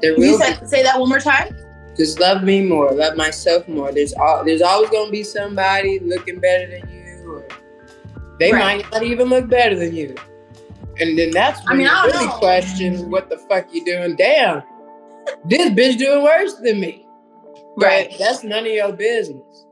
There 0.00 0.18
you 0.18 0.38
said, 0.38 0.68
say 0.68 0.82
that 0.82 0.98
one 0.98 1.08
more 1.08 1.18
time. 1.18 1.54
Just 2.00 2.18
love 2.18 2.42
me 2.42 2.62
more, 2.62 2.90
love 2.92 3.14
myself 3.14 3.68
more. 3.68 3.92
There's 3.92 4.14
all 4.14 4.42
there's 4.42 4.62
always 4.62 4.88
gonna 4.88 5.10
be 5.10 5.22
somebody 5.22 5.98
looking 5.98 6.40
better 6.40 6.66
than 6.66 6.90
you, 6.90 7.30
or 7.30 7.46
they 8.38 8.50
right. 8.52 8.78
might 8.78 8.90
not 8.90 9.02
even 9.02 9.28
look 9.28 9.50
better 9.50 9.78
than 9.78 9.94
you. 9.94 10.14
And 10.98 11.18
then 11.18 11.30
that's 11.30 11.62
when 11.66 11.72
I 11.72 11.74
mean, 11.74 11.86
you 11.88 11.92
I 11.92 12.06
really 12.06 12.26
know. 12.26 12.32
question 12.38 13.10
what 13.10 13.28
the 13.28 13.36
fuck 13.36 13.66
you 13.70 13.84
doing. 13.84 14.16
Damn, 14.16 14.62
this 15.44 15.68
bitch 15.72 15.98
doing 15.98 16.24
worse 16.24 16.54
than 16.54 16.80
me. 16.80 17.06
Right. 17.76 18.08
But 18.08 18.18
that's 18.18 18.42
none 18.44 18.64
of 18.64 18.72
your 18.72 18.94
business. 18.94 19.66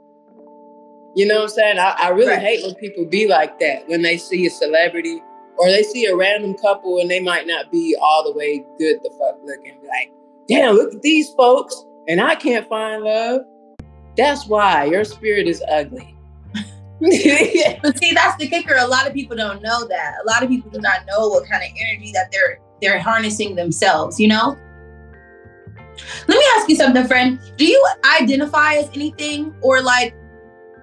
You 1.14 1.28
know 1.28 1.36
what 1.36 1.42
I'm 1.44 1.48
saying? 1.48 1.78
I, 1.78 1.96
I 1.98 2.08
really 2.10 2.32
right. 2.32 2.42
hate 2.42 2.62
when 2.62 2.74
people 2.74 3.06
be 3.06 3.26
like 3.26 3.58
that 3.60 3.88
when 3.88 4.02
they 4.02 4.18
see 4.18 4.44
a 4.44 4.50
celebrity 4.50 5.22
or 5.56 5.70
they 5.70 5.82
see 5.82 6.04
a 6.04 6.14
random 6.14 6.58
couple 6.58 6.98
and 6.98 7.10
they 7.10 7.20
might 7.20 7.46
not 7.46 7.72
be 7.72 7.96
all 8.02 8.22
the 8.22 8.36
way 8.38 8.62
good 8.78 8.98
the 9.02 9.08
fuck 9.18 9.38
looking. 9.42 9.78
Like, 9.88 10.12
damn, 10.46 10.74
look 10.74 10.94
at 10.94 11.00
these 11.00 11.30
folks, 11.30 11.86
and 12.08 12.20
I 12.20 12.34
can't 12.34 12.68
find 12.68 13.04
love. 13.04 13.42
That's 14.16 14.46
why 14.46 14.84
your 14.84 15.04
spirit 15.04 15.46
is 15.46 15.62
ugly. 15.70 16.14
but 17.00 17.98
see, 17.98 18.12
that's 18.12 18.36
the 18.38 18.48
kicker. 18.48 18.74
A 18.76 18.86
lot 18.86 19.06
of 19.06 19.14
people 19.14 19.36
don't 19.36 19.62
know 19.62 19.86
that. 19.86 20.16
A 20.24 20.26
lot 20.26 20.42
of 20.42 20.48
people 20.48 20.70
do 20.70 20.80
not 20.80 21.06
know 21.06 21.28
what 21.28 21.48
kind 21.48 21.62
of 21.62 21.70
energy 21.78 22.10
that 22.12 22.32
they're 22.32 22.58
they're 22.80 23.00
harnessing 23.00 23.54
themselves. 23.54 24.18
You 24.18 24.28
know. 24.28 24.56
Let 26.26 26.38
me 26.38 26.44
ask 26.56 26.68
you 26.68 26.76
something, 26.76 27.06
friend. 27.06 27.40
Do 27.56 27.64
you 27.64 27.86
identify 28.20 28.74
as 28.74 28.88
anything, 28.94 29.54
or 29.62 29.80
like 29.82 30.14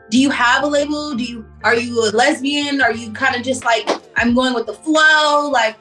do 0.09 0.19
you 0.19 0.29
have 0.29 0.63
a 0.63 0.67
label? 0.67 1.15
Do 1.15 1.23
you 1.23 1.45
are 1.63 1.75
you 1.75 1.99
a 2.07 2.11
lesbian? 2.11 2.81
Are 2.81 2.93
you 2.93 3.11
kind 3.11 3.35
of 3.35 3.43
just 3.43 3.65
like 3.65 3.89
I'm 4.15 4.33
going 4.33 4.53
with 4.53 4.67
the 4.67 4.73
flow? 4.73 5.49
Like 5.49 5.75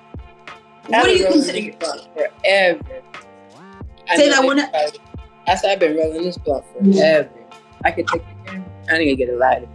what 0.88 1.04
do 1.04 1.10
you 1.12 1.26
consider 1.26 1.60
yourself? 1.60 2.08
Forever. 2.14 2.82
Say 4.16 4.28
that 4.28 4.42
one. 4.44 4.58
I 5.46 5.54
said 5.54 5.70
I've 5.70 5.80
been 5.80 5.96
rolling 5.96 6.22
this 6.22 6.38
blunt 6.38 6.64
forever. 6.72 7.30
I 7.84 7.90
could 7.90 8.06
take 8.08 8.22
the 8.22 8.50
camera. 8.50 8.70
I 8.90 8.98
need 8.98 9.10
to 9.10 9.16
get 9.16 9.28
a 9.28 9.36
lighter. 9.36 9.68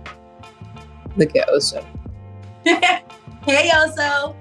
Look 1.17 1.35
at 1.35 1.47
Oso. 1.49 1.85
hey 2.63 3.69
Oso. 3.73 4.35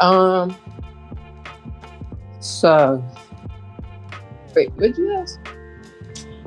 Um. 0.00 0.56
So. 2.40 3.04
Wait, 4.54 4.72
what'd 4.72 4.98
you 4.98 5.14
ask? 5.14 5.38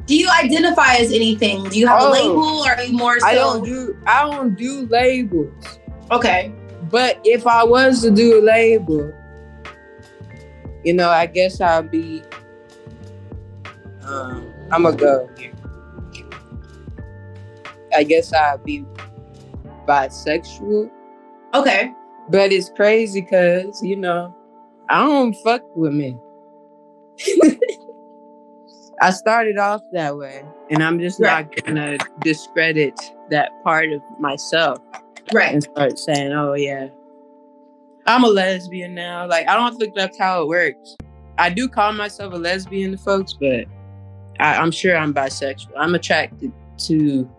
do 0.05 0.15
you 0.15 0.29
identify 0.39 0.95
as 0.95 1.11
anything? 1.11 1.63
Do 1.69 1.79
you 1.79 1.87
have 1.87 2.01
oh, 2.01 2.09
a 2.09 2.11
label 2.11 2.63
or 2.63 2.71
are 2.71 2.83
you 2.83 2.97
more 2.97 3.19
so? 3.19 3.25
I 3.25 3.33
don't 3.33 3.63
do 3.63 3.97
I 4.05 4.29
don't 4.29 4.55
do 4.55 4.87
labels. 4.87 5.79
Okay. 6.11 6.51
But 6.91 7.19
if 7.23 7.47
I 7.47 7.63
was 7.63 8.01
to 8.03 8.11
do 8.11 8.39
a 8.39 8.41
label, 8.41 9.11
you 10.83 10.93
know, 10.93 11.09
I 11.09 11.25
guess 11.25 11.59
I'll 11.59 11.81
be 11.81 12.23
um 14.15 14.53
I'm 14.71 14.83
gonna 14.83 14.97
go 14.97 15.29
here. 15.37 15.53
I 17.95 18.03
guess 18.03 18.33
I'll 18.33 18.57
be 18.57 18.85
bisexual. 19.87 20.89
Okay. 21.53 21.93
But 22.29 22.51
it's 22.51 22.69
crazy 22.75 23.21
because, 23.21 23.81
you 23.83 23.95
know, 23.95 24.35
I 24.89 25.05
don't 25.05 25.33
fuck 25.35 25.61
with 25.75 25.93
men. 25.93 26.19
I 29.01 29.11
started 29.11 29.57
off 29.57 29.81
that 29.91 30.15
way, 30.17 30.43
and 30.69 30.81
I'm 30.81 30.99
just 30.99 31.19
right. 31.19 31.45
not 31.45 31.65
gonna 31.65 31.97
discredit 32.21 32.99
that 33.29 33.51
part 33.63 33.91
of 33.91 34.01
myself, 34.19 34.79
right? 35.33 35.53
And 35.53 35.63
start 35.63 35.99
saying, 35.99 36.31
"Oh 36.31 36.53
yeah, 36.53 36.87
I'm 38.05 38.23
a 38.23 38.27
lesbian 38.27 38.95
now." 38.95 39.27
Like 39.27 39.49
I 39.49 39.55
don't 39.55 39.77
think 39.77 39.95
that's 39.95 40.17
how 40.17 40.43
it 40.43 40.47
works. 40.47 40.95
I 41.37 41.49
do 41.49 41.67
call 41.67 41.91
myself 41.91 42.33
a 42.33 42.37
lesbian 42.37 42.91
to 42.91 42.97
folks, 42.97 43.33
but 43.33 43.65
I, 44.39 44.55
I'm 44.55 44.71
sure 44.71 44.95
I'm 44.95 45.13
bisexual. 45.13 45.71
I'm 45.77 45.95
attracted 45.95 46.51
to 46.79 47.29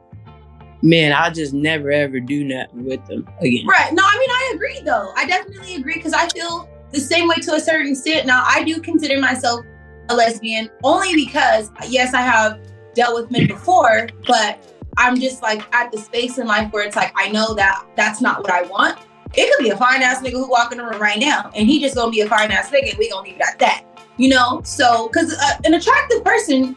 men. 0.82 1.12
I'll 1.12 1.32
just 1.32 1.52
never 1.52 1.90
ever 1.90 2.20
do 2.20 2.44
nothing 2.44 2.84
with 2.84 3.04
them 3.06 3.28
again. 3.40 3.66
Right? 3.66 3.92
No, 3.92 4.02
I 4.04 4.18
mean 4.18 4.30
I 4.30 4.52
agree 4.54 4.80
though. 4.84 5.12
I 5.16 5.26
definitely 5.26 5.76
agree 5.76 5.94
because 5.94 6.12
I 6.12 6.28
feel 6.28 6.68
the 6.92 7.00
same 7.00 7.28
way 7.28 7.36
to 7.36 7.54
a 7.54 7.60
certain 7.60 7.88
extent. 7.88 8.26
Now 8.26 8.44
I 8.46 8.62
do 8.62 8.80
consider 8.80 9.20
myself 9.20 9.64
a 10.08 10.14
lesbian 10.14 10.70
only 10.84 11.14
because 11.14 11.70
yes, 11.88 12.14
I 12.14 12.20
have 12.20 12.60
dealt 12.94 13.14
with 13.14 13.30
men 13.30 13.46
before, 13.46 14.08
but 14.26 14.58
I'm 14.96 15.18
just 15.20 15.42
like 15.42 15.62
at 15.74 15.92
the 15.92 15.98
space 15.98 16.38
in 16.38 16.46
life 16.46 16.72
where 16.72 16.86
it's 16.86 16.96
like 16.96 17.12
I 17.16 17.28
know 17.28 17.54
that 17.54 17.86
that's 17.96 18.20
not 18.20 18.42
what 18.42 18.50
I 18.50 18.62
want. 18.62 18.98
It 19.34 19.54
could 19.54 19.62
be 19.62 19.70
a 19.70 19.76
fine 19.76 20.02
ass 20.02 20.22
nigga 20.22 20.32
who 20.32 20.48
walk 20.48 20.72
in 20.72 20.78
the 20.78 20.84
room 20.84 21.00
right 21.00 21.18
now, 21.18 21.50
and 21.54 21.68
he 21.68 21.80
just 21.80 21.94
gonna 21.94 22.10
be 22.10 22.20
a 22.20 22.28
fine 22.28 22.50
ass 22.50 22.70
nigga, 22.70 22.90
and 22.90 22.98
we 22.98 23.10
gonna 23.10 23.26
leave 23.26 23.36
it 23.36 23.42
at 23.42 23.58
that. 23.58 23.84
You 24.16 24.30
know, 24.30 24.62
so 24.64 25.08
because 25.08 25.34
uh, 25.34 25.58
an 25.64 25.74
attractive 25.74 26.24
person, 26.24 26.76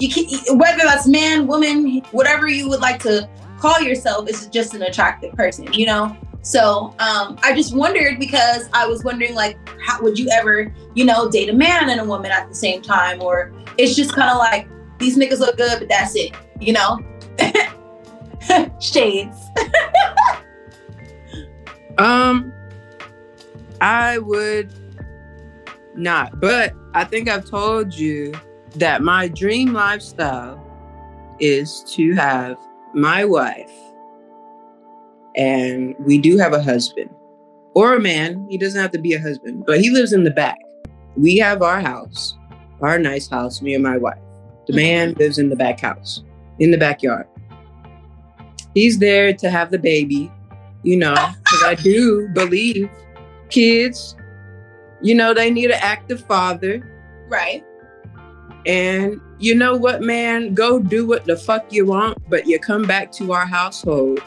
you 0.00 0.08
can 0.08 0.58
whether 0.58 0.82
that's 0.82 1.06
man, 1.06 1.46
woman, 1.46 2.00
whatever 2.10 2.48
you 2.48 2.68
would 2.68 2.80
like 2.80 3.02
to 3.02 3.28
call 3.58 3.80
yourself, 3.80 4.28
is 4.28 4.46
just 4.46 4.74
an 4.74 4.82
attractive 4.82 5.34
person. 5.34 5.72
You 5.72 5.86
know, 5.86 6.16
so 6.42 6.94
um, 6.98 7.38
I 7.42 7.54
just 7.54 7.74
wondered 7.74 8.18
because 8.18 8.68
I 8.72 8.86
was 8.86 9.04
wondering, 9.04 9.34
like, 9.34 9.58
how 9.80 10.02
would 10.02 10.18
you 10.18 10.28
ever, 10.30 10.72
you 10.94 11.04
know, 11.04 11.30
date 11.30 11.50
a 11.50 11.52
man 11.52 11.90
and 11.90 12.00
a 12.00 12.04
woman 12.04 12.30
at 12.30 12.48
the 12.48 12.54
same 12.54 12.80
time? 12.80 13.20
Or 13.20 13.52
it's 13.76 13.94
just 13.94 14.14
kind 14.14 14.30
of 14.30 14.38
like 14.38 14.66
these 14.98 15.18
niggas 15.18 15.38
look 15.38 15.56
good, 15.56 15.78
but 15.78 15.88
that's 15.88 16.14
it, 16.14 16.34
you 16.58 16.72
know? 16.72 16.98
Shades. 18.80 19.36
um, 21.98 22.52
I 23.80 24.18
would 24.18 24.72
not, 25.94 26.40
but 26.40 26.72
I 26.94 27.04
think 27.04 27.28
I've 27.28 27.44
told 27.44 27.94
you 27.94 28.32
that 28.76 29.02
my 29.02 29.28
dream 29.28 29.72
lifestyle 29.72 30.60
is 31.40 31.82
to 31.94 32.14
have 32.14 32.56
my 32.94 33.24
wife 33.24 33.70
and 35.36 35.94
we 36.00 36.18
do 36.18 36.36
have 36.38 36.52
a 36.52 36.62
husband 36.62 37.10
or 37.74 37.94
a 37.94 38.00
man. 38.00 38.46
He 38.50 38.58
doesn't 38.58 38.80
have 38.80 38.90
to 38.92 38.98
be 38.98 39.14
a 39.14 39.20
husband, 39.20 39.64
but 39.66 39.80
he 39.80 39.90
lives 39.90 40.12
in 40.12 40.24
the 40.24 40.30
back. 40.30 40.58
We 41.16 41.36
have 41.38 41.62
our 41.62 41.80
house, 41.80 42.36
our 42.80 42.98
nice 42.98 43.28
house, 43.28 43.62
me 43.62 43.74
and 43.74 43.82
my 43.82 43.96
wife. 43.96 44.18
The 44.66 44.72
mm-hmm. 44.72 44.76
man 44.76 45.14
lives 45.14 45.38
in 45.38 45.48
the 45.48 45.56
back 45.56 45.80
house, 45.80 46.22
in 46.58 46.70
the 46.70 46.78
backyard. 46.78 47.26
He's 48.74 48.98
there 48.98 49.32
to 49.32 49.50
have 49.50 49.70
the 49.70 49.78
baby, 49.78 50.30
you 50.82 50.96
know, 50.96 51.14
because 51.14 51.62
I 51.64 51.74
do 51.74 52.28
believe 52.34 52.90
kids, 53.50 54.16
you 55.02 55.14
know, 55.14 55.34
they 55.34 55.50
need 55.50 55.70
an 55.70 55.80
active 55.80 56.24
father. 56.26 56.86
Right. 57.28 57.64
And 58.66 59.20
you 59.38 59.54
know 59.54 59.76
what, 59.76 60.02
man? 60.02 60.54
Go 60.54 60.78
do 60.78 61.06
what 61.06 61.24
the 61.24 61.36
fuck 61.36 61.72
you 61.72 61.86
want, 61.86 62.18
but 62.28 62.46
you 62.46 62.58
come 62.58 62.82
back 62.82 63.10
to 63.12 63.32
our 63.32 63.46
household 63.46 64.20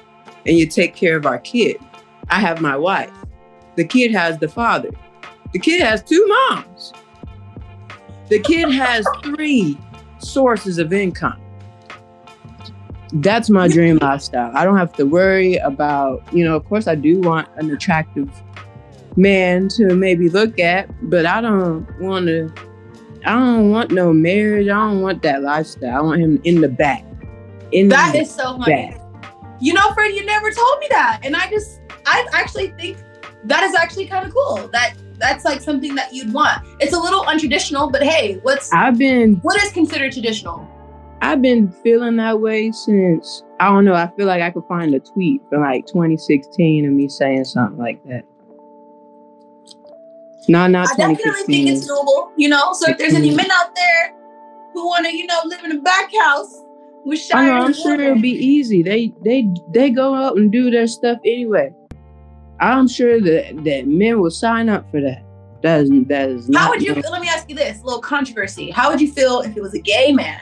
and 0.45 0.57
you 0.57 0.67
take 0.67 0.95
care 0.95 1.15
of 1.15 1.25
our 1.25 1.39
kid. 1.39 1.77
I 2.29 2.39
have 2.39 2.61
my 2.61 2.75
wife. 2.75 3.11
The 3.75 3.85
kid 3.85 4.11
has 4.11 4.37
the 4.37 4.47
father. 4.47 4.89
The 5.51 5.59
kid 5.59 5.81
has 5.81 6.03
two 6.03 6.25
moms. 6.27 6.93
The 8.29 8.39
kid 8.39 8.71
has 8.71 9.05
three 9.23 9.77
sources 10.17 10.77
of 10.77 10.93
income. 10.93 11.39
That's 13.13 13.49
my 13.49 13.67
dream 13.67 13.99
lifestyle. 14.01 14.51
I 14.55 14.65
don't 14.65 14.77
have 14.77 14.93
to 14.93 15.05
worry 15.05 15.57
about, 15.57 16.23
you 16.33 16.43
know, 16.43 16.55
of 16.55 16.65
course, 16.65 16.87
I 16.87 16.95
do 16.95 17.19
want 17.21 17.47
an 17.57 17.69
attractive 17.69 18.29
man 19.15 19.67
to 19.69 19.95
maybe 19.95 20.29
look 20.29 20.59
at, 20.59 20.89
but 21.09 21.27
I 21.27 21.39
don't 21.41 21.87
want 21.99 22.25
to, 22.25 22.51
I 23.25 23.31
don't 23.31 23.69
want 23.69 23.91
no 23.91 24.13
marriage. 24.13 24.67
I 24.67 24.89
don't 24.89 25.01
want 25.01 25.21
that 25.23 25.41
lifestyle. 25.41 25.97
I 25.97 26.01
want 26.01 26.21
him 26.21 26.41
in 26.43 26.61
the 26.61 26.69
back. 26.69 27.05
In 27.71 27.87
that 27.89 28.15
is 28.15 28.33
so 28.33 28.57
funny. 28.57 28.91
Back 28.91 29.03
you 29.63 29.71
know, 29.71 29.93
Fred, 29.93 30.13
you 30.13 30.25
never 30.25 30.51
told 30.51 30.79
me 30.79 30.87
that. 30.89 31.21
And 31.23 31.37
I 31.37 31.49
just, 31.49 31.79
I 32.05 32.27
actually 32.33 32.71
think 32.71 32.97
that 33.45 33.63
is 33.63 33.73
actually 33.75 34.07
kind 34.07 34.27
of 34.27 34.33
cool. 34.33 34.67
That 34.73 34.95
that's 35.17 35.45
like 35.45 35.61
something 35.61 35.95
that 35.95 36.13
you'd 36.13 36.33
want. 36.33 36.67
It's 36.81 36.93
a 36.93 36.99
little 36.99 37.23
untraditional, 37.23 37.89
but 37.89 38.03
hey, 38.03 38.39
what's 38.43 38.71
I've 38.73 38.97
been 38.97 39.35
what 39.35 39.61
is 39.63 39.71
considered 39.71 40.11
traditional? 40.11 40.67
I've 41.21 41.41
been 41.41 41.71
feeling 41.81 42.17
that 42.17 42.41
way 42.41 42.73
since 42.73 43.43
I 43.61 43.69
don't 43.69 43.85
know. 43.85 43.93
I 43.93 44.11
feel 44.17 44.27
like 44.27 44.41
I 44.41 44.51
could 44.51 44.65
find 44.67 44.93
a 44.93 44.99
tweet 44.99 45.41
from 45.49 45.61
like 45.61 45.87
2016 45.87 46.85
of 46.85 46.91
me 46.91 47.07
saying 47.07 47.45
something 47.45 47.77
like 47.77 48.03
that. 48.05 48.25
No, 50.47 50.67
not 50.67 50.89
I 50.91 50.95
definitely 50.95 51.43
think 51.45 51.69
it's 51.69 51.89
doable. 51.89 52.31
You 52.37 52.49
know, 52.49 52.73
so 52.73 52.91
if 52.91 52.97
there's 52.97 53.13
any 53.13 53.33
men 53.33 53.49
out 53.51 53.75
there 53.75 54.13
who 54.73 54.85
want 54.85 55.05
to, 55.05 55.15
you 55.15 55.25
know, 55.25 55.39
live 55.45 55.63
in 55.63 55.71
a 55.71 55.81
back 55.81 56.11
house 56.21 56.61
with 57.05 57.19
I 57.33 57.47
know, 57.47 57.53
I'm 57.53 57.73
sure 57.73 57.99
it'll 57.99 58.21
be 58.21 58.31
easy. 58.31 58.83
They 58.83 59.13
they 59.23 59.49
they 59.71 59.89
go 59.89 60.13
out 60.13 60.37
and 60.37 60.51
do 60.51 60.71
their 60.71 60.87
stuff 60.87 61.19
anyway. 61.25 61.73
I'm 62.59 62.87
sure 62.87 63.19
that 63.21 63.63
that 63.63 63.87
men 63.87 64.19
will 64.19 64.31
sign 64.31 64.69
up 64.69 64.89
for 64.91 65.01
that. 65.01 65.23
That 65.61 65.81
is 65.81 65.89
that 66.07 66.29
is. 66.29 66.49
How 66.53 66.69
would 66.69 66.81
you? 66.81 66.93
Let 66.93 67.21
me 67.21 67.27
ask 67.27 67.49
you 67.49 67.55
this: 67.55 67.81
a 67.81 67.83
little 67.83 68.01
controversy. 68.01 68.69
How 68.69 68.89
would 68.89 68.99
you 68.99 69.11
feel 69.11 69.41
if 69.41 69.55
it 69.55 69.61
was 69.61 69.73
a 69.73 69.79
gay 69.79 70.11
man? 70.11 70.39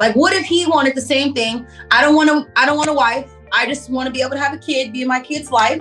Like, 0.00 0.16
what 0.16 0.32
if 0.32 0.44
he 0.44 0.66
wanted 0.66 0.94
the 0.94 1.00
same 1.00 1.34
thing? 1.34 1.66
I 1.90 2.02
don't 2.02 2.14
want 2.14 2.28
to. 2.28 2.46
I 2.56 2.66
don't 2.66 2.76
want 2.76 2.90
a 2.90 2.94
wife. 2.94 3.30
I 3.52 3.66
just 3.66 3.90
want 3.90 4.06
to 4.06 4.12
be 4.12 4.20
able 4.20 4.32
to 4.32 4.38
have 4.38 4.52
a 4.52 4.58
kid, 4.58 4.92
be 4.92 5.02
in 5.02 5.08
my 5.08 5.20
kid's 5.20 5.50
life, 5.50 5.80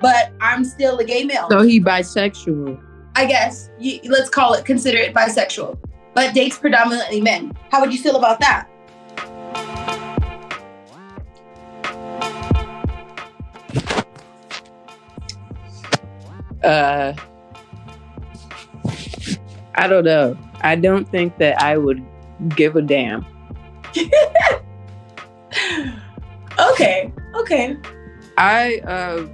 but 0.00 0.32
I'm 0.40 0.64
still 0.64 0.98
a 0.98 1.04
gay 1.04 1.24
male. 1.24 1.48
So 1.50 1.62
he 1.62 1.80
bisexual. 1.80 2.83
I 3.16 3.26
guess 3.26 3.70
you, 3.78 4.00
let's 4.04 4.28
call 4.28 4.54
it 4.54 4.64
consider 4.64 4.98
it 4.98 5.14
bisexual, 5.14 5.78
but 6.14 6.34
dates 6.34 6.58
predominantly 6.58 7.20
men. 7.20 7.52
How 7.70 7.80
would 7.80 7.92
you 7.92 7.98
feel 7.98 8.16
about 8.16 8.40
that? 8.40 8.68
Uh, 16.64 17.12
I 19.74 19.86
don't 19.86 20.04
know. 20.04 20.36
I 20.62 20.76
don't 20.76 21.08
think 21.08 21.36
that 21.38 21.60
I 21.60 21.76
would 21.76 22.04
give 22.56 22.74
a 22.74 22.82
damn. 22.82 23.24
okay. 26.58 27.12
Okay. 27.36 27.76
I 28.38 28.78
uh 28.86 29.26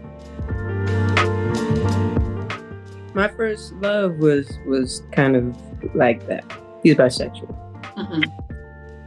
my 3.14 3.28
first 3.28 3.72
love 3.74 4.16
was 4.16 4.50
was 4.66 5.02
kind 5.12 5.36
of 5.36 5.94
like 5.94 6.26
that. 6.26 6.44
He's 6.82 6.94
bisexual. 6.94 7.56
Mm-hmm. 7.96 8.22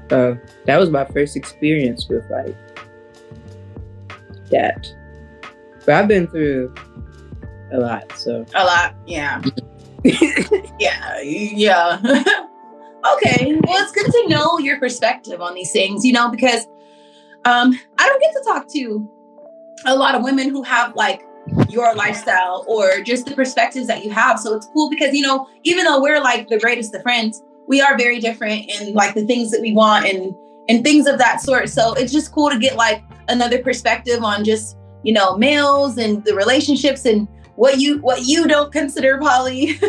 So 0.09 0.37
that 0.65 0.77
was 0.77 0.89
my 0.89 1.05
first 1.05 1.35
experience 1.35 2.07
with 2.07 2.29
like 2.29 2.55
that. 4.51 4.87
But 5.85 5.95
I've 5.95 6.07
been 6.07 6.27
through 6.27 6.73
a 7.71 7.79
lot, 7.79 8.11
so 8.17 8.45
a 8.53 8.63
lot, 8.63 8.95
yeah. 9.05 9.41
yeah, 10.79 11.21
yeah. 11.21 11.99
okay, 12.03 13.59
well, 13.63 13.83
it's 13.83 13.91
good 13.91 14.05
to 14.05 14.25
know 14.27 14.59
your 14.59 14.79
perspective 14.79 15.41
on 15.41 15.55
these 15.55 15.71
things, 15.71 16.05
you 16.05 16.13
know, 16.13 16.29
because 16.29 16.65
um, 17.45 17.77
I 17.97 18.07
don't 18.07 18.21
get 18.21 18.33
to 18.33 18.43
talk 18.45 18.67
to 18.73 19.09
a 19.85 19.95
lot 19.95 20.15
of 20.15 20.23
women 20.23 20.49
who 20.49 20.63
have 20.63 20.95
like 20.95 21.25
your 21.69 21.93
lifestyle 21.95 22.65
or 22.67 23.01
just 23.01 23.25
the 23.25 23.35
perspectives 23.35 23.87
that 23.87 24.03
you 24.03 24.11
have. 24.11 24.39
So 24.39 24.55
it's 24.55 24.67
cool 24.67 24.89
because, 24.89 25.13
you 25.13 25.21
know, 25.21 25.47
even 25.63 25.85
though 25.85 26.01
we're 26.01 26.21
like 26.21 26.47
the 26.47 26.59
greatest 26.59 26.93
of 26.95 27.01
friends, 27.01 27.43
we 27.67 27.81
are 27.81 27.97
very 27.97 28.19
different 28.19 28.69
in 28.69 28.93
like 28.93 29.13
the 29.15 29.25
things 29.25 29.51
that 29.51 29.61
we 29.61 29.73
want 29.73 30.05
and 30.05 30.35
and 30.69 30.83
things 30.83 31.07
of 31.07 31.17
that 31.17 31.41
sort. 31.41 31.69
So 31.69 31.93
it's 31.93 32.11
just 32.13 32.31
cool 32.31 32.49
to 32.49 32.57
get 32.57 32.75
like 32.77 33.03
another 33.27 33.61
perspective 33.61 34.23
on 34.23 34.45
just, 34.45 34.77
you 35.03 35.13
know, 35.13 35.37
males 35.37 35.97
and 35.97 36.23
the 36.23 36.33
relationships 36.33 37.05
and 37.05 37.27
what 37.55 37.79
you 37.79 37.99
what 37.99 38.23
you 38.23 38.47
don't 38.47 38.71
consider 38.71 39.17
poly. 39.17 39.79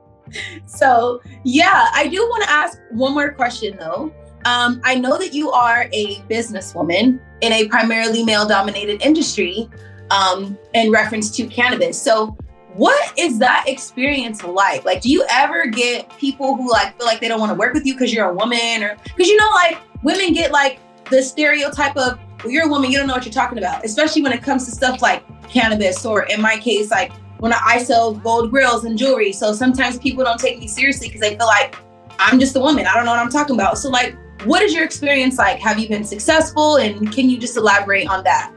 so 0.66 1.20
yeah, 1.44 1.88
I 1.92 2.08
do 2.08 2.18
want 2.28 2.42
to 2.44 2.50
ask 2.50 2.80
one 2.90 3.14
more 3.14 3.32
question 3.32 3.76
though. 3.78 4.12
Um, 4.44 4.80
I 4.84 4.94
know 4.94 5.18
that 5.18 5.34
you 5.34 5.50
are 5.50 5.88
a 5.92 6.16
businesswoman 6.30 7.20
in 7.40 7.52
a 7.52 7.66
primarily 7.68 8.24
male 8.24 8.46
dominated 8.46 9.02
industry 9.02 9.68
um, 10.10 10.58
in 10.74 10.90
reference 10.90 11.30
to 11.36 11.46
cannabis. 11.46 12.00
So 12.00 12.36
what 12.74 13.18
is 13.18 13.38
that 13.38 13.64
experience 13.66 14.44
like? 14.44 14.84
Like, 14.84 15.00
do 15.00 15.10
you 15.10 15.24
ever 15.30 15.66
get 15.66 16.14
people 16.18 16.56
who 16.56 16.70
like 16.70 16.96
feel 16.98 17.06
like 17.06 17.20
they 17.20 17.28
don't 17.28 17.40
want 17.40 17.50
to 17.50 17.58
work 17.58 17.72
with 17.72 17.86
you 17.86 17.94
because 17.94 18.12
you're 18.12 18.28
a 18.28 18.34
woman 18.34 18.82
or 18.82 18.96
because 19.04 19.28
you 19.28 19.36
know, 19.36 19.50
like 19.54 19.78
women 20.02 20.32
get 20.32 20.52
like 20.52 20.78
the 21.10 21.22
stereotype 21.22 21.96
of 21.96 22.18
well, 22.44 22.52
you're 22.52 22.66
a 22.66 22.68
woman, 22.68 22.90
you 22.90 22.98
don't 22.98 23.06
know 23.06 23.14
what 23.14 23.24
you're 23.24 23.32
talking 23.32 23.58
about, 23.58 23.84
especially 23.84 24.22
when 24.22 24.32
it 24.32 24.42
comes 24.42 24.66
to 24.66 24.70
stuff 24.70 25.00
like 25.00 25.24
cannabis, 25.48 26.04
or 26.04 26.24
in 26.24 26.40
my 26.40 26.58
case, 26.58 26.90
like 26.90 27.12
when 27.38 27.52
I 27.52 27.78
sell 27.78 28.12
gold 28.12 28.50
grills 28.50 28.84
and 28.84 28.98
jewelry. 28.98 29.32
So 29.32 29.52
sometimes 29.52 29.98
people 29.98 30.24
don't 30.24 30.38
take 30.38 30.58
me 30.58 30.68
seriously 30.68 31.08
because 31.08 31.22
they 31.22 31.36
feel 31.36 31.46
like 31.46 31.76
I'm 32.18 32.38
just 32.38 32.56
a 32.56 32.60
woman. 32.60 32.86
I 32.86 32.94
don't 32.94 33.04
know 33.04 33.12
what 33.12 33.20
I'm 33.20 33.30
talking 33.30 33.56
about. 33.56 33.78
So, 33.78 33.88
like, 33.88 34.16
what 34.44 34.62
is 34.62 34.74
your 34.74 34.84
experience 34.84 35.38
like? 35.38 35.58
Have 35.60 35.78
you 35.78 35.88
been 35.88 36.04
successful? 36.04 36.76
And 36.76 37.12
can 37.12 37.28
you 37.30 37.38
just 37.38 37.56
elaborate 37.56 38.08
on 38.08 38.24
that? 38.24 38.52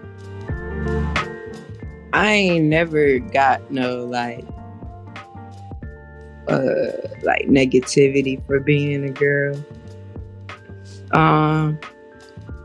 I 2.14 2.32
ain't 2.32 2.66
never 2.66 3.20
got 3.20 3.72
no 3.72 4.06
like 4.06 4.46
uh 6.48 7.08
like 7.22 7.48
negativity 7.48 8.44
for 8.46 8.60
being 8.60 9.04
a 9.04 9.12
girl. 9.12 9.56
Um 11.12 11.80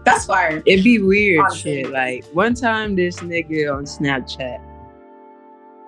that's 0.04 0.26
fire. 0.26 0.62
It'd 0.66 0.84
be 0.84 0.98
weird 1.00 1.40
Honestly. 1.40 1.82
shit. 1.82 1.92
Like 1.92 2.24
one 2.32 2.54
time 2.54 2.94
this 2.96 3.16
nigga 3.20 3.74
on 3.74 3.84
Snapchat, 3.84 4.60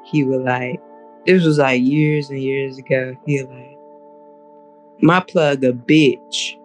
he 0.05 0.25
was 0.25 0.41
like, 0.41 0.81
this 1.27 1.45
was 1.45 1.59
like 1.59 1.83
years 1.83 2.31
and 2.31 2.43
years 2.43 2.79
ago. 2.79 3.15
He 3.27 3.43
was 3.43 3.51
like, 3.51 3.79
my 5.03 5.21
plug 5.21 5.65
a 5.65 5.73
bitch. 5.73 6.57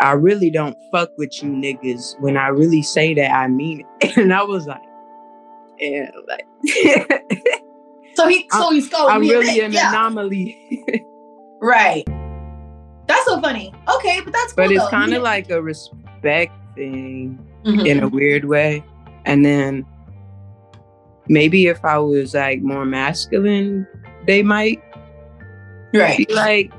I 0.00 0.12
really 0.12 0.50
don't 0.50 0.76
fuck 0.90 1.10
with 1.16 1.42
you 1.42 1.48
niggas. 1.48 2.20
When 2.20 2.36
I 2.36 2.48
really 2.48 2.82
say 2.82 3.14
that, 3.14 3.30
I 3.32 3.48
mean 3.48 3.86
it. 4.00 4.16
And 4.18 4.34
I 4.34 4.42
was 4.42 4.66
like, 4.66 4.82
like, 6.28 6.46
so 8.14 8.28
he, 8.28 8.48
so 8.50 8.70
he's 8.70 8.88
going. 8.88 9.10
I'm 9.10 9.20
really 9.20 9.60
an 9.60 9.72
yeah. 9.72 9.90
anomaly. 9.90 10.84
right. 11.60 12.04
That's 13.06 13.24
so 13.26 13.40
funny. 13.40 13.74
Okay, 13.96 14.20
but 14.24 14.32
that's 14.32 14.52
cool. 14.52 14.64
But 14.64 14.72
it's 14.72 14.88
kind 14.88 15.12
of 15.14 15.22
like 15.22 15.50
a 15.50 15.60
respect 15.60 16.52
thing 16.74 17.38
mm-hmm. 17.64 17.86
in 17.86 18.02
a 18.02 18.08
weird 18.08 18.44
way. 18.44 18.84
And 19.24 19.44
then 19.44 19.86
maybe 21.28 21.66
if 21.66 21.84
I 21.84 21.98
was 21.98 22.34
like 22.34 22.62
more 22.62 22.84
masculine, 22.84 23.86
they 24.26 24.42
might 24.42 24.82
right 25.94 26.26
be 26.26 26.32
like 26.34 26.72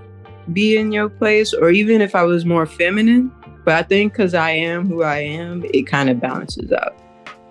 be 0.52 0.78
in 0.78 0.92
your 0.92 1.10
place, 1.10 1.54
or 1.54 1.70
even 1.70 2.02
if 2.02 2.16
I 2.16 2.24
was 2.24 2.46
more 2.46 2.66
feminine. 2.66 3.32
But 3.66 3.76
I 3.76 3.84
think 3.84 4.14
because 4.14 4.34
I 4.34 4.52
am 4.52 4.88
who 4.88 5.04
I 5.04 5.20
am, 5.20 5.64
it 5.74 5.84
kind 5.84 6.10
of 6.10 6.20
balances 6.20 6.72
out. 6.72 6.96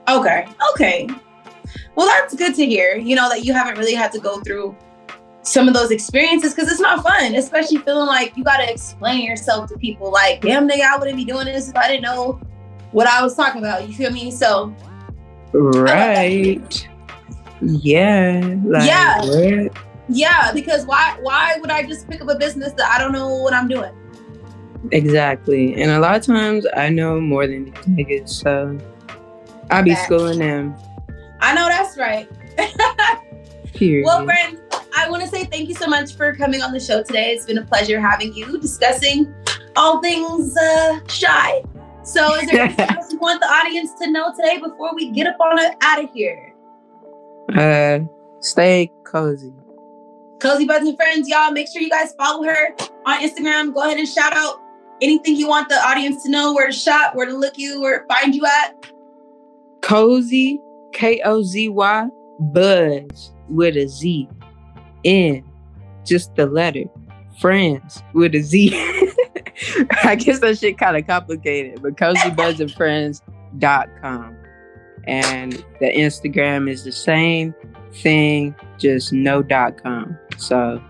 Okay. 0.08 0.46
Okay. 0.72 1.08
Well, 1.94 2.06
that's 2.06 2.34
good 2.34 2.54
to 2.54 2.66
hear. 2.66 2.96
You 2.96 3.16
know 3.16 3.28
that 3.28 3.44
you 3.44 3.52
haven't 3.52 3.78
really 3.78 3.94
had 3.94 4.12
to 4.12 4.18
go 4.18 4.40
through 4.40 4.76
some 5.42 5.66
of 5.66 5.74
those 5.74 5.90
experiences 5.90 6.54
because 6.54 6.70
it's 6.70 6.80
not 6.80 7.02
fun, 7.02 7.34
especially 7.34 7.78
feeling 7.78 8.06
like 8.06 8.36
you 8.36 8.44
got 8.44 8.58
to 8.58 8.70
explain 8.70 9.24
yourself 9.24 9.68
to 9.70 9.76
people. 9.76 10.10
Like, 10.10 10.40
damn, 10.40 10.68
nigga, 10.68 10.82
I 10.82 10.96
wouldn't 10.96 11.16
be 11.16 11.24
doing 11.24 11.46
this 11.46 11.68
if 11.68 11.76
I 11.76 11.88
didn't 11.88 12.02
know 12.02 12.40
what 12.92 13.06
I 13.06 13.22
was 13.22 13.34
talking 13.34 13.60
about. 13.60 13.88
You 13.88 13.94
feel 13.94 14.10
me? 14.10 14.30
So, 14.30 14.74
right. 15.52 16.88
Yeah. 17.60 18.56
Like, 18.64 18.86
yeah. 18.86 19.20
What? 19.20 19.76
Yeah. 20.08 20.52
Because 20.52 20.86
why? 20.86 21.18
Why 21.20 21.56
would 21.60 21.70
I 21.70 21.84
just 21.84 22.08
pick 22.08 22.20
up 22.20 22.28
a 22.28 22.36
business 22.36 22.72
that 22.74 22.90
I 22.94 22.98
don't 22.98 23.12
know 23.12 23.28
what 23.36 23.52
I'm 23.52 23.68
doing? 23.68 23.92
Exactly. 24.90 25.80
And 25.80 25.92
a 25.92 26.00
lot 26.00 26.16
of 26.16 26.22
times 26.22 26.66
I 26.76 26.88
know 26.88 27.20
more 27.20 27.46
than 27.46 27.66
these 27.66 27.84
niggas, 27.84 28.28
so 28.28 28.78
I 29.70 29.82
be 29.82 29.94
schooling 29.94 30.40
them. 30.40 30.74
I 31.42 31.54
know 31.54 31.68
that's 31.68 31.98
right. 31.98 32.28
Period. 33.74 34.06
Well, 34.06 34.24
friends, 34.24 34.60
I 34.96 35.10
want 35.10 35.24
to 35.24 35.28
say 35.28 35.44
thank 35.44 35.68
you 35.68 35.74
so 35.74 35.88
much 35.88 36.14
for 36.14 36.34
coming 36.36 36.62
on 36.62 36.72
the 36.72 36.78
show 36.78 37.02
today. 37.02 37.32
It's 37.32 37.44
been 37.44 37.58
a 37.58 37.66
pleasure 37.66 38.00
having 38.00 38.32
you 38.32 38.60
discussing 38.60 39.34
all 39.74 40.00
things 40.00 40.56
uh, 40.56 41.00
shy. 41.08 41.62
So, 42.04 42.34
is 42.36 42.48
there 42.48 42.62
anything 42.62 42.90
else 42.96 43.12
you 43.12 43.18
want 43.18 43.40
the 43.40 43.48
audience 43.48 43.90
to 44.00 44.10
know 44.10 44.32
today 44.36 44.58
before 44.58 44.94
we 44.94 45.10
get 45.10 45.26
up 45.26 45.40
on 45.40 45.58
it 45.58 45.74
out 45.82 46.04
of 46.04 46.10
here? 46.12 46.54
Uh, 47.56 48.00
stay 48.40 48.92
cozy. 49.04 49.52
Cozy 50.38 50.64
Buds 50.64 50.86
and 50.86 50.96
Friends, 50.96 51.28
y'all. 51.28 51.50
Make 51.50 51.68
sure 51.68 51.82
you 51.82 51.90
guys 51.90 52.12
follow 52.14 52.44
her 52.44 52.68
on 53.04 53.20
Instagram. 53.20 53.74
Go 53.74 53.82
ahead 53.82 53.98
and 53.98 54.08
shout 54.08 54.32
out 54.32 54.60
anything 55.00 55.34
you 55.34 55.48
want 55.48 55.68
the 55.68 55.76
audience 55.76 56.22
to 56.22 56.30
know, 56.30 56.52
where 56.52 56.66
to 56.66 56.72
shop, 56.72 57.16
where 57.16 57.26
to 57.26 57.36
look 57.36 57.58
you, 57.58 57.80
where 57.80 58.00
to 58.00 58.06
find 58.06 58.32
you 58.32 58.46
at. 58.46 58.86
Cozy, 59.80 60.60
K 60.92 61.20
O 61.24 61.42
Z 61.42 61.68
Y, 61.68 62.08
Buzz 62.40 63.32
with 63.48 63.76
a 63.76 63.88
Z 63.88 64.28
in 65.04 65.44
just 66.04 66.34
the 66.34 66.46
letter 66.46 66.84
friends 67.40 68.02
with 68.14 68.34
a 68.34 68.40
Z. 68.40 68.72
I 70.04 70.16
guess 70.16 70.40
that 70.40 70.58
shit 70.58 70.78
kind 70.78 70.96
of 70.96 71.06
complicated, 71.06 71.82
but 71.82 71.96
cozybudsandfriends.com. 71.96 72.62
and 72.62 72.72
friends.com. 72.72 74.36
And 75.04 75.52
the 75.80 75.92
Instagram 75.92 76.70
is 76.70 76.84
the 76.84 76.92
same 76.92 77.54
thing, 77.92 78.54
just 78.78 79.12
no 79.12 79.42
dot 79.42 79.82
com. 79.82 80.16
So 80.38 80.82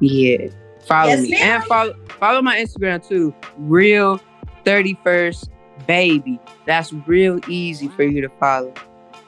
yeah, 0.00 0.48
follow 0.86 1.10
yes, 1.10 1.22
me 1.22 1.30
ma'am. 1.32 1.42
and 1.42 1.64
follow 1.64 1.94
follow 2.18 2.42
my 2.42 2.56
Instagram 2.56 3.06
too. 3.06 3.34
Real 3.58 4.20
thirty 4.64 4.98
first 5.04 5.50
baby. 5.86 6.40
That's 6.64 6.92
real 6.92 7.38
easy 7.48 7.88
for 7.88 8.04
you 8.04 8.22
to 8.22 8.30
follow. 8.40 8.72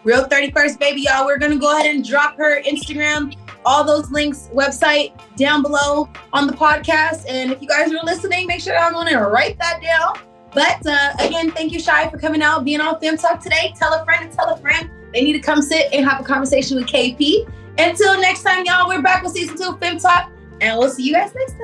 Real 0.05 0.25
31st 0.25 0.79
baby, 0.79 1.03
y'all. 1.03 1.27
We're 1.27 1.39
gonna 1.39 1.59
go 1.59 1.77
ahead 1.77 1.95
and 1.95 2.05
drop 2.05 2.37
her 2.37 2.63
Instagram, 2.63 3.35
all 3.65 3.85
those 3.85 4.11
links, 4.11 4.49
website 4.53 5.13
down 5.37 5.63
below 5.63 6.09
on 6.33 6.47
the 6.47 6.53
podcast. 6.53 7.25
And 7.29 7.51
if 7.51 7.61
you 7.61 7.69
guys 7.69 7.93
are 7.93 8.03
listening, 8.05 8.47
make 8.47 8.61
sure 8.61 8.75
y'all 8.75 8.93
going 8.93 9.09
to 9.09 9.19
write 9.19 9.59
that 9.59 9.83
down. 9.83 10.25
But 10.55 10.87
uh, 10.87 11.13
again, 11.21 11.51
thank 11.51 11.73
you, 11.73 11.81
Shy, 11.81 12.09
for 12.09 12.19
coming 12.19 12.43
out, 12.43 12.65
being 12.65 12.81
on 12.81 12.99
Fem 13.01 13.17
Talk 13.17 13.41
today. 13.41 13.75
Tell 13.77 13.93
a 13.93 14.05
friend 14.05 14.25
and 14.25 14.33
tell 14.33 14.49
a 14.49 14.57
friend 14.57 14.91
they 15.13 15.23
need 15.23 15.35
to 15.35 15.41
come 15.41 15.63
sit 15.63 15.93
and 15.93 16.07
have 16.09 16.21
a 16.21 16.25
conversation 16.25 16.77
with 16.77 16.87
KP. 16.87 17.51
Until 17.79 18.21
next 18.21 18.43
time, 18.43 18.65
y'all, 18.65 18.89
we're 18.89 19.03
back 19.03 19.23
with 19.23 19.33
season 19.33 19.57
two 19.57 19.71
of 19.71 19.81
Fem 19.81 19.99
Talk, 19.99 20.31
and 20.61 20.79
we'll 20.79 20.91
see 20.91 21.05
you 21.05 21.13
guys 21.13 21.33
next 21.35 21.55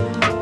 time. 0.00 0.41